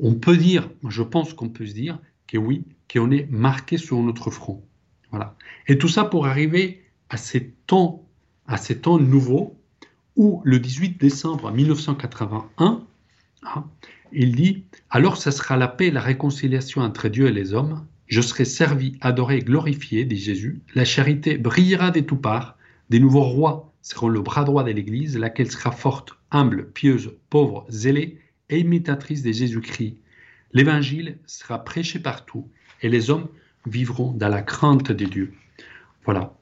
on 0.00 0.14
peut 0.14 0.36
dire, 0.36 0.68
je 0.88 1.02
pense 1.02 1.32
qu'on 1.32 1.48
peut 1.48 1.66
se 1.66 1.72
dire, 1.72 1.98
que 2.26 2.36
oui, 2.36 2.64
qu'on 2.92 3.10
est 3.10 3.26
marqué 3.30 3.78
sur 3.78 3.98
notre 4.02 4.30
front. 4.30 4.62
Voilà. 5.10 5.34
Et 5.66 5.78
tout 5.78 5.88
ça 5.88 6.04
pour 6.04 6.26
arriver 6.26 6.82
à 7.08 7.16
ces 7.16 7.54
temps, 7.66 8.06
à 8.46 8.56
ces 8.56 8.78
temps 8.78 8.98
nouveaux, 8.98 9.59
où 10.16 10.42
le 10.44 10.58
18 10.58 11.00
décembre 11.00 11.50
1981, 11.50 12.84
hein, 13.42 13.64
il 14.12 14.34
dit 14.34 14.64
Alors 14.90 15.16
ce 15.16 15.30
sera 15.30 15.56
la 15.56 15.68
paix 15.68 15.86
et 15.86 15.90
la 15.90 16.00
réconciliation 16.00 16.82
entre 16.82 17.08
Dieu 17.08 17.28
et 17.28 17.32
les 17.32 17.54
hommes. 17.54 17.86
Je 18.06 18.20
serai 18.20 18.44
servi, 18.44 18.98
adoré 19.00 19.38
glorifié, 19.38 20.04
dit 20.04 20.16
Jésus. 20.16 20.60
La 20.74 20.84
charité 20.84 21.38
brillera 21.38 21.90
des 21.90 22.04
tout 22.04 22.16
parts. 22.16 22.56
Des 22.88 22.98
nouveaux 22.98 23.22
rois 23.22 23.72
seront 23.82 24.08
le 24.08 24.20
bras 24.20 24.44
droit 24.44 24.64
de 24.64 24.72
l'Église, 24.72 25.16
laquelle 25.16 25.50
sera 25.50 25.70
forte, 25.70 26.18
humble, 26.32 26.70
pieuse, 26.72 27.14
pauvre, 27.30 27.66
zélée 27.70 28.18
et 28.48 28.58
imitatrice 28.58 29.22
de 29.22 29.30
Jésus-Christ. 29.30 29.96
L'Évangile 30.52 31.18
sera 31.26 31.64
prêché 31.64 32.00
partout 32.00 32.48
et 32.82 32.88
les 32.88 33.10
hommes 33.10 33.28
vivront 33.66 34.12
dans 34.12 34.28
la 34.28 34.42
crainte 34.42 34.90
de 34.90 35.04
Dieu. 35.04 35.32
Voilà. 36.04 36.34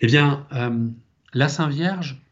Eh 0.00 0.06
bien, 0.06 0.46
euh, 0.52 0.88
la 1.34 1.48
Sainte 1.48 1.72
Vierge, 1.72 2.22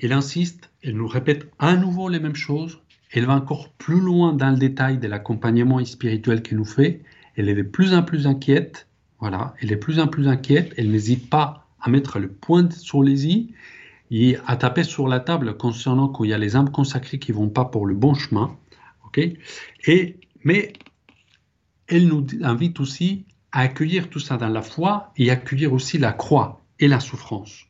elle 0.00 0.12
insiste, 0.12 0.70
elle 0.82 0.96
nous 0.96 1.06
répète 1.06 1.50
à 1.58 1.76
nouveau 1.76 2.08
les 2.08 2.20
mêmes 2.20 2.34
choses. 2.34 2.80
Elle 3.10 3.26
va 3.26 3.34
encore 3.34 3.70
plus 3.70 4.00
loin 4.00 4.32
dans 4.32 4.50
le 4.50 4.56
détail 4.56 4.98
de 4.98 5.06
l'accompagnement 5.06 5.84
spirituel 5.84 6.42
qu'elle 6.42 6.58
nous 6.58 6.64
fait. 6.64 7.02
Elle 7.36 7.48
est 7.48 7.54
de 7.54 7.62
plus 7.62 7.94
en 7.94 8.02
plus 8.02 8.26
inquiète. 8.26 8.88
Voilà, 9.20 9.54
elle 9.60 9.72
est 9.72 9.76
de 9.76 9.80
plus 9.80 10.00
en 10.00 10.08
plus 10.08 10.28
inquiète. 10.28 10.74
Elle 10.76 10.90
n'hésite 10.90 11.30
pas 11.30 11.68
à 11.80 11.90
mettre 11.90 12.18
le 12.18 12.28
point 12.28 12.70
sur 12.70 13.02
les 13.02 13.28
i 13.28 13.54
et 14.10 14.36
à 14.46 14.56
taper 14.56 14.84
sur 14.84 15.08
la 15.08 15.20
table 15.20 15.56
concernant 15.56 16.08
qu'il 16.08 16.26
y 16.26 16.34
a 16.34 16.38
les 16.38 16.56
âmes 16.56 16.70
consacrées 16.70 17.18
qui 17.18 17.32
vont 17.32 17.48
pas 17.48 17.64
pour 17.64 17.86
le 17.86 17.94
bon 17.94 18.14
chemin. 18.14 18.56
ok? 19.06 19.20
Et, 19.86 20.16
mais 20.42 20.72
elle 21.86 22.08
nous 22.08 22.26
invite 22.42 22.80
aussi 22.80 23.24
à 23.52 23.60
accueillir 23.60 24.10
tout 24.10 24.20
ça 24.20 24.36
dans 24.36 24.48
la 24.48 24.62
foi 24.62 25.12
et 25.16 25.30
accueillir 25.30 25.72
aussi 25.72 25.98
la 25.98 26.12
croix 26.12 26.64
et 26.80 26.88
la 26.88 27.00
souffrance. 27.00 27.66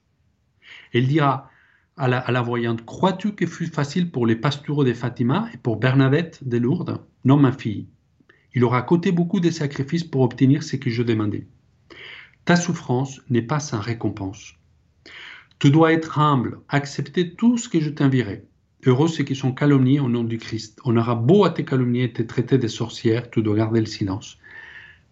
Elle 0.93 1.07
dira 1.07 1.51
à 1.97 2.09
la, 2.09 2.43
voyante, 2.43 2.85
crois-tu 2.85 3.33
que 3.33 3.47
fut 3.47 3.67
facile 3.67 4.11
pour 4.11 4.27
les 4.27 4.35
pastoraux 4.35 4.83
des 4.83 4.95
Fatima 4.95 5.49
et 5.55 5.59
pour 5.59 5.77
Bernadette 5.77 6.41
des 6.43 6.59
Lourdes? 6.59 7.01
Non, 7.25 7.37
ma 7.37 7.53
fille. 7.53 7.87
Il 8.55 8.65
aura 8.65 8.83
coûté 8.83 9.13
beaucoup 9.13 9.39
de 9.39 9.51
sacrifices 9.51 10.03
pour 10.03 10.23
obtenir 10.23 10.65
ce 10.65 10.75
que 10.75 10.91
je 10.91 11.05
demandais. 11.05 11.47
Ta 12.45 12.57
souffrance 12.57 13.21
n'est 13.31 13.43
pas 13.43 13.61
sans 13.61 13.81
récompense. 13.81 14.55
Tu 15.61 15.71
dois 15.71 15.93
être 15.93 16.19
humble, 16.19 16.59
accepter 16.69 17.33
tout 17.35 17.59
ce 17.59 17.69
que 17.69 17.81
je 17.81 17.91
t'enverrai. 17.91 18.45
Heureux 18.87 19.09
ceux 19.09 19.25
qui 19.25 19.37
sont 19.37 19.53
calomniés 19.53 20.01
au 20.01 20.09
nom 20.09 20.25
du 20.25 20.39
Christ. 20.39 20.81
On 20.85 20.97
aura 20.97 21.15
beau 21.15 21.45
à 21.45 21.51
te 21.51 21.63
calomnier 21.63 22.05
et 22.05 22.13
te 22.13 22.23
traiter 22.23 22.59
de 22.59 22.69
sorcière, 22.69 23.31
tu 23.31 23.41
dois 23.41 23.57
garder 23.57 23.81
le 23.81 23.87
silence. 23.87 24.39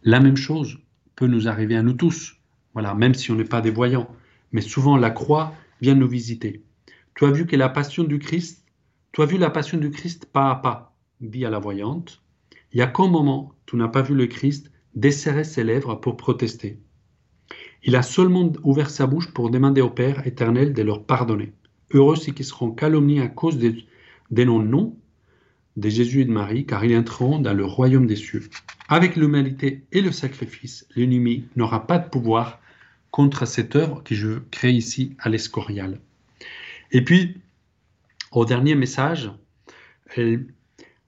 La 0.03 0.19
même 0.19 0.37
chose 0.37 0.81
peut 1.15 1.29
nous 1.29 1.47
arriver 1.47 1.77
à 1.77 1.83
nous 1.83 1.95
tous. 1.95 2.37
Voilà, 2.75 2.95
même 2.95 3.15
si 3.15 3.31
on 3.31 3.37
n'est 3.37 3.45
pas 3.45 3.61
des 3.61 3.71
voyants. 3.71 4.09
Mais 4.51 4.61
souvent 4.61 4.97
la 4.97 5.11
croix 5.11 5.55
vient 5.81 5.95
nous 5.95 6.09
visiter. 6.09 6.63
Tu 7.15 7.25
as 7.25 7.31
vu 7.31 7.47
que 7.47 7.57
la 7.57 7.69
passion 7.69 8.05
du 8.05 8.19
Christ, 8.19 8.65
tu 9.13 9.23
as 9.23 9.27
vu 9.27 9.39
la 9.39 9.51
passion 9.51 9.79
du 9.79 9.91
Christ 9.91 10.27
pas 10.27 10.51
à 10.51 10.57
pas, 10.57 10.97
dit 11.21 11.45
à 11.45 11.51
la 11.51 11.59
voyante. 11.59 12.23
Il 12.73 12.79
y 12.79 12.83
a 12.83 12.87
qu'un 12.87 13.09
moment, 13.09 13.55
tu 13.67 13.77
n'as 13.77 13.89
pas 13.89 14.03
vu 14.03 14.15
le 14.15 14.27
Christ 14.27 14.71
desserrer 14.95 15.45
ses 15.45 15.65
lèvres 15.65 15.95
pour 15.95 16.17
protester. 16.17 16.79
Il 17.85 17.97
a 17.97 18.03
seulement 18.03 18.53
ouvert 18.63 18.91
sa 18.91 19.07
bouche 19.07 19.33
pour 19.33 19.51
demander 19.51 19.81
au 19.81 19.91
Père 19.91 20.27
éternel 20.27 20.73
de 20.73 20.83
leur 20.83 21.05
pardonner. 21.05 21.53
Heureux 21.93 22.17
ceux 22.17 22.33
qui 22.33 22.45
seront 22.45 22.71
calomniés 22.71 23.21
à 23.21 23.29
cause 23.29 23.59
des, 23.59 23.85
des 24.31 24.45
noms 24.45 24.97
de 25.77 25.89
Jésus 25.89 26.23
et 26.23 26.25
de 26.25 26.33
Marie, 26.33 26.65
car 26.65 26.85
ils 26.85 26.97
entreront 26.97 27.39
dans 27.39 27.55
le 27.55 27.65
royaume 27.65 28.07
des 28.07 28.17
cieux. 28.17 28.49
Avec 28.89 29.17
l'humanité 29.17 29.85
et 29.93 30.01
le 30.01 30.13
sacrifice, 30.13 30.87
l'ennemi 30.95 31.45
n'aura 31.57 31.87
pas 31.87 31.99
de 31.99 32.09
pouvoir 32.09 32.61
contre 33.11 33.47
cette 33.47 33.77
œuvre 33.77 34.03
que 34.03 34.15
je 34.15 34.39
crée 34.51 34.73
ici 34.73 35.17
à 35.19 35.29
l'Escorial. 35.29 36.01
Et 36.93 37.03
puis, 37.03 37.41
au 38.31 38.45
dernier 38.45 38.75
message, 38.75 39.33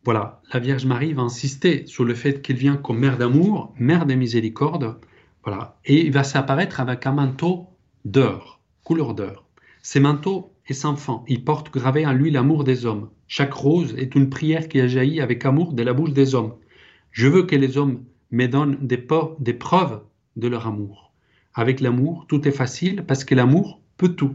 voilà, 0.02 0.42
la 0.52 0.60
Vierge 0.60 0.86
Marie 0.86 1.12
va 1.12 1.22
insister 1.22 1.86
sur 1.86 2.04
le 2.04 2.14
fait 2.14 2.40
qu'elle 2.40 2.56
vient 2.56 2.76
comme 2.76 2.98
mère 2.98 3.18
d'amour, 3.18 3.74
mère 3.78 4.06
de 4.06 4.14
miséricorde, 4.14 4.98
voilà, 5.44 5.78
et 5.84 6.06
il 6.06 6.10
va 6.10 6.24
s'apparaître 6.24 6.80
avec 6.80 7.06
un 7.06 7.12
manteau 7.12 7.66
d'or, 8.06 8.60
couleur 8.82 9.14
d'or. 9.14 9.46
Ces 9.82 10.00
manteaux 10.00 10.54
et 10.66 10.72
sans 10.72 10.96
fin, 10.96 11.22
il 11.28 11.44
porte 11.44 11.70
gravé 11.70 12.06
en 12.06 12.14
lui 12.14 12.30
l'amour 12.30 12.64
des 12.64 12.86
hommes. 12.86 13.10
Chaque 13.26 13.52
rose 13.52 13.94
est 13.98 14.14
une 14.14 14.30
prière 14.30 14.68
qui 14.68 14.80
a 14.80 14.86
jailli 14.86 15.20
avec 15.20 15.44
amour 15.44 15.74
de 15.74 15.82
la 15.82 15.92
bouche 15.92 16.14
des 16.14 16.34
hommes. 16.34 16.54
Je 17.10 17.28
veux 17.28 17.42
que 17.42 17.56
les 17.56 17.76
hommes 17.76 18.04
me 18.30 18.46
donnent 18.46 18.78
des, 18.80 19.06
des 19.38 19.52
preuves 19.52 20.00
de 20.36 20.48
leur 20.48 20.66
amour. 20.66 21.12
Avec 21.52 21.80
l'amour, 21.80 22.24
tout 22.26 22.48
est 22.48 22.52
facile 22.52 23.04
parce 23.06 23.24
que 23.24 23.34
l'amour 23.34 23.82
peut 23.98 24.08
tout. 24.08 24.34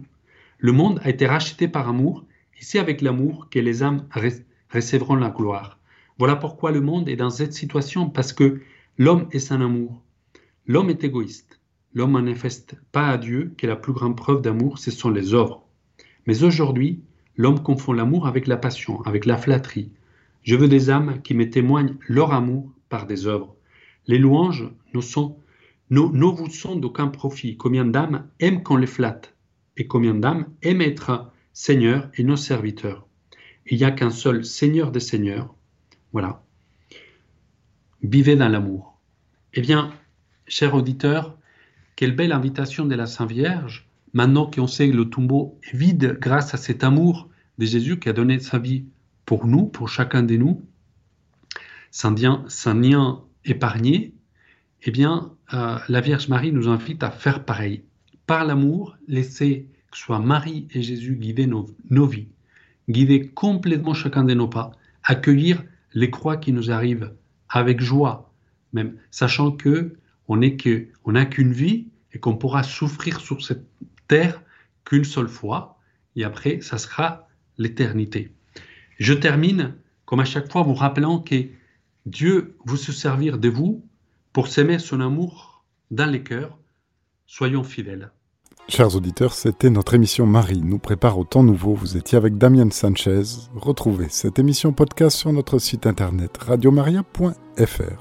Le 0.62 0.74
monde 0.74 1.00
a 1.04 1.10
été 1.10 1.26
racheté 1.26 1.70
par 1.70 1.88
amour, 1.88 2.26
et 2.60 2.64
c'est 2.64 2.80
avec 2.80 3.00
l'amour 3.02 3.48
que 3.50 3.60
les 3.60 3.82
âmes 3.82 4.06
recevront 4.70 5.16
la 5.16 5.30
gloire. 5.30 5.80
Voilà 6.18 6.36
pourquoi 6.36 6.72
le 6.72 6.82
monde 6.82 7.08
est 7.08 7.16
dans 7.16 7.30
cette 7.30 7.54
situation, 7.54 8.10
parce 8.10 8.34
que 8.34 8.60
l'homme 8.98 9.30
est 9.32 9.40
sans 9.40 9.62
amour. 9.62 10.02
L'homme 10.68 10.90
est 10.90 11.06
égoïste. 11.06 11.62
L'homme 11.94 12.12
manifeste 12.12 12.76
pas 12.92 13.08
à 13.08 13.18
Dieu 13.18 13.54
que 13.58 13.68
la 13.68 13.78
plus 13.78 13.94
grande 13.94 14.18
preuve 14.18 14.42
d'amour, 14.42 14.80
ce 14.80 14.92
sont 14.92 15.10
les 15.10 15.34
œuvres. 15.34 15.66
Mais 16.28 16.44
aujourd'hui, 16.44 17.02
l'homme 17.38 17.64
confond 17.64 17.94
l'amour 17.94 18.28
avec 18.28 18.46
la 18.46 18.58
passion, 18.58 19.02
avec 19.04 19.26
la 19.26 19.38
flatterie. 19.38 19.94
Je 20.44 20.58
veux 20.58 20.68
des 20.68 20.90
âmes 20.90 21.22
qui 21.22 21.36
me 21.36 21.50
témoignent 21.50 21.96
leur 22.06 22.34
amour 22.34 22.70
par 22.90 23.08
des 23.08 23.28
œuvres. 23.28 23.56
Les 24.08 24.18
louanges 24.18 24.70
ne, 24.94 25.00
sont, 25.00 25.38
ne, 25.90 26.02
ne 26.02 26.26
vous 26.26 26.50
sont 26.50 26.76
d'aucun 26.76 27.08
profit. 27.08 27.56
Combien 27.56 27.86
d'âmes 27.86 28.28
aiment 28.42 28.62
qu'on 28.62 28.76
les 28.76 28.88
flatte? 28.88 29.34
Et 29.80 29.88
combien 29.88 30.14
d'âmes 30.14 30.46
être 30.62 31.32
Seigneur 31.54 32.10
et 32.16 32.24
nos 32.24 32.36
serviteurs 32.36 33.08
Il 33.66 33.78
n'y 33.78 33.86
a 33.86 33.92
qu'un 33.92 34.10
seul 34.10 34.44
Seigneur 34.44 34.92
des 34.92 35.00
Seigneurs. 35.00 35.56
Voilà. 36.12 36.44
Vivez 38.04 38.36
dans 38.36 38.50
l'amour. 38.50 39.00
Eh 39.54 39.62
bien, 39.62 39.94
chers 40.48 40.76
auditeurs, 40.76 41.38
quelle 41.96 42.14
belle 42.14 42.34
invitation 42.34 42.86
de 42.86 42.96
la 42.96 43.06
Sainte 43.06 43.32
Vierge 43.32 43.88
Maintenant 44.12 44.50
qu'on 44.50 44.68
sait 44.68 44.90
que 44.90 44.98
le 44.98 45.10
tombeau 45.10 45.58
est 45.64 45.76
vide 45.76 46.18
grâce 46.20 46.54
à 46.54 46.58
cet 46.58 46.84
amour 46.84 47.30
de 47.58 47.66
Jésus 47.66 48.00
qui 48.00 48.10
a 48.10 48.14
donné 48.14 48.40
sa 48.40 48.60
vie 48.60 48.86
pour 49.26 49.48
nous, 49.48 49.66
pour 49.66 49.88
chacun 49.88 50.24
de 50.24 50.36
nous, 50.36 50.62
sans 51.92 52.16
lien, 52.16 53.24
épargné, 53.46 54.14
eh 54.82 54.92
bien, 54.92 55.32
euh, 55.54 55.78
la 55.88 56.02
Vierge 56.02 56.28
Marie 56.28 56.52
nous 56.52 56.68
invite 56.68 57.02
à 57.04 57.12
faire 57.12 57.46
pareil. 57.46 57.84
Par 58.30 58.46
l'amour, 58.46 58.96
laisser 59.08 59.66
que 59.90 59.98
soit 59.98 60.20
Marie 60.20 60.68
et 60.70 60.84
Jésus 60.84 61.16
guider 61.16 61.48
nos, 61.48 62.06
vies, 62.06 62.28
guider 62.88 63.30
complètement 63.30 63.96
chacun 63.96 64.24
de 64.24 64.36
nos 64.36 64.48
pas, 64.48 64.70
accueillir 65.02 65.64
les 65.96 66.12
croix 66.12 66.38
qui 66.38 66.54
nous 66.54 66.70
arrivent 66.70 67.12
avec 67.50 67.82
joie, 67.82 68.32
même 68.72 68.98
sachant 69.10 69.52
que 69.52 69.98
on 70.28 70.38
n'a 70.38 71.26
qu'une 71.26 71.54
vie 71.54 71.88
et 72.14 72.20
qu'on 72.20 72.38
pourra 72.38 72.62
souffrir 72.62 73.20
sur 73.20 73.44
cette 73.44 73.66
terre 74.08 74.44
qu'une 74.86 75.06
seule 75.06 75.28
fois, 75.28 75.80
et 76.16 76.24
après, 76.24 76.62
ça 76.62 76.78
sera 76.78 77.28
l'éternité. 77.58 78.32
Je 79.00 79.16
termine, 79.16 79.74
comme 80.06 80.20
à 80.20 80.26
chaque 80.26 80.52
fois, 80.52 80.62
vous 80.62 80.76
rappelant 80.76 81.18
que 81.18 81.48
Dieu 82.06 82.58
veut 82.68 82.78
se 82.78 82.92
servir 82.92 83.40
de 83.40 83.50
vous 83.50 83.84
pour 84.34 84.50
s'aimer 84.50 84.78
son 84.78 85.02
amour 85.02 85.66
dans 85.90 86.06
les 86.06 86.22
cœurs. 86.22 86.60
Soyons 87.26 87.64
fidèles. 87.64 88.12
Chers 88.70 88.96
auditeurs, 88.96 89.34
c'était 89.34 89.72
notre 89.72 89.96
émission 89.96 90.28
Marie 90.28 90.62
nous 90.64 90.78
prépare 90.78 91.18
au 91.18 91.24
temps 91.24 91.42
nouveau. 91.42 91.74
Vous 91.74 91.98
étiez 91.98 92.20
avec 92.20 92.38
Damien 92.38 92.70
Sanchez. 92.70 93.24
Retrouvez 93.56 94.06
cette 94.10 94.38
émission 94.38 94.74
podcast 94.74 95.18
sur 95.18 95.34
notre 95.34 95.58
site 95.58 95.88
internet 95.88 96.38
radiomaria.fr. 96.38 97.96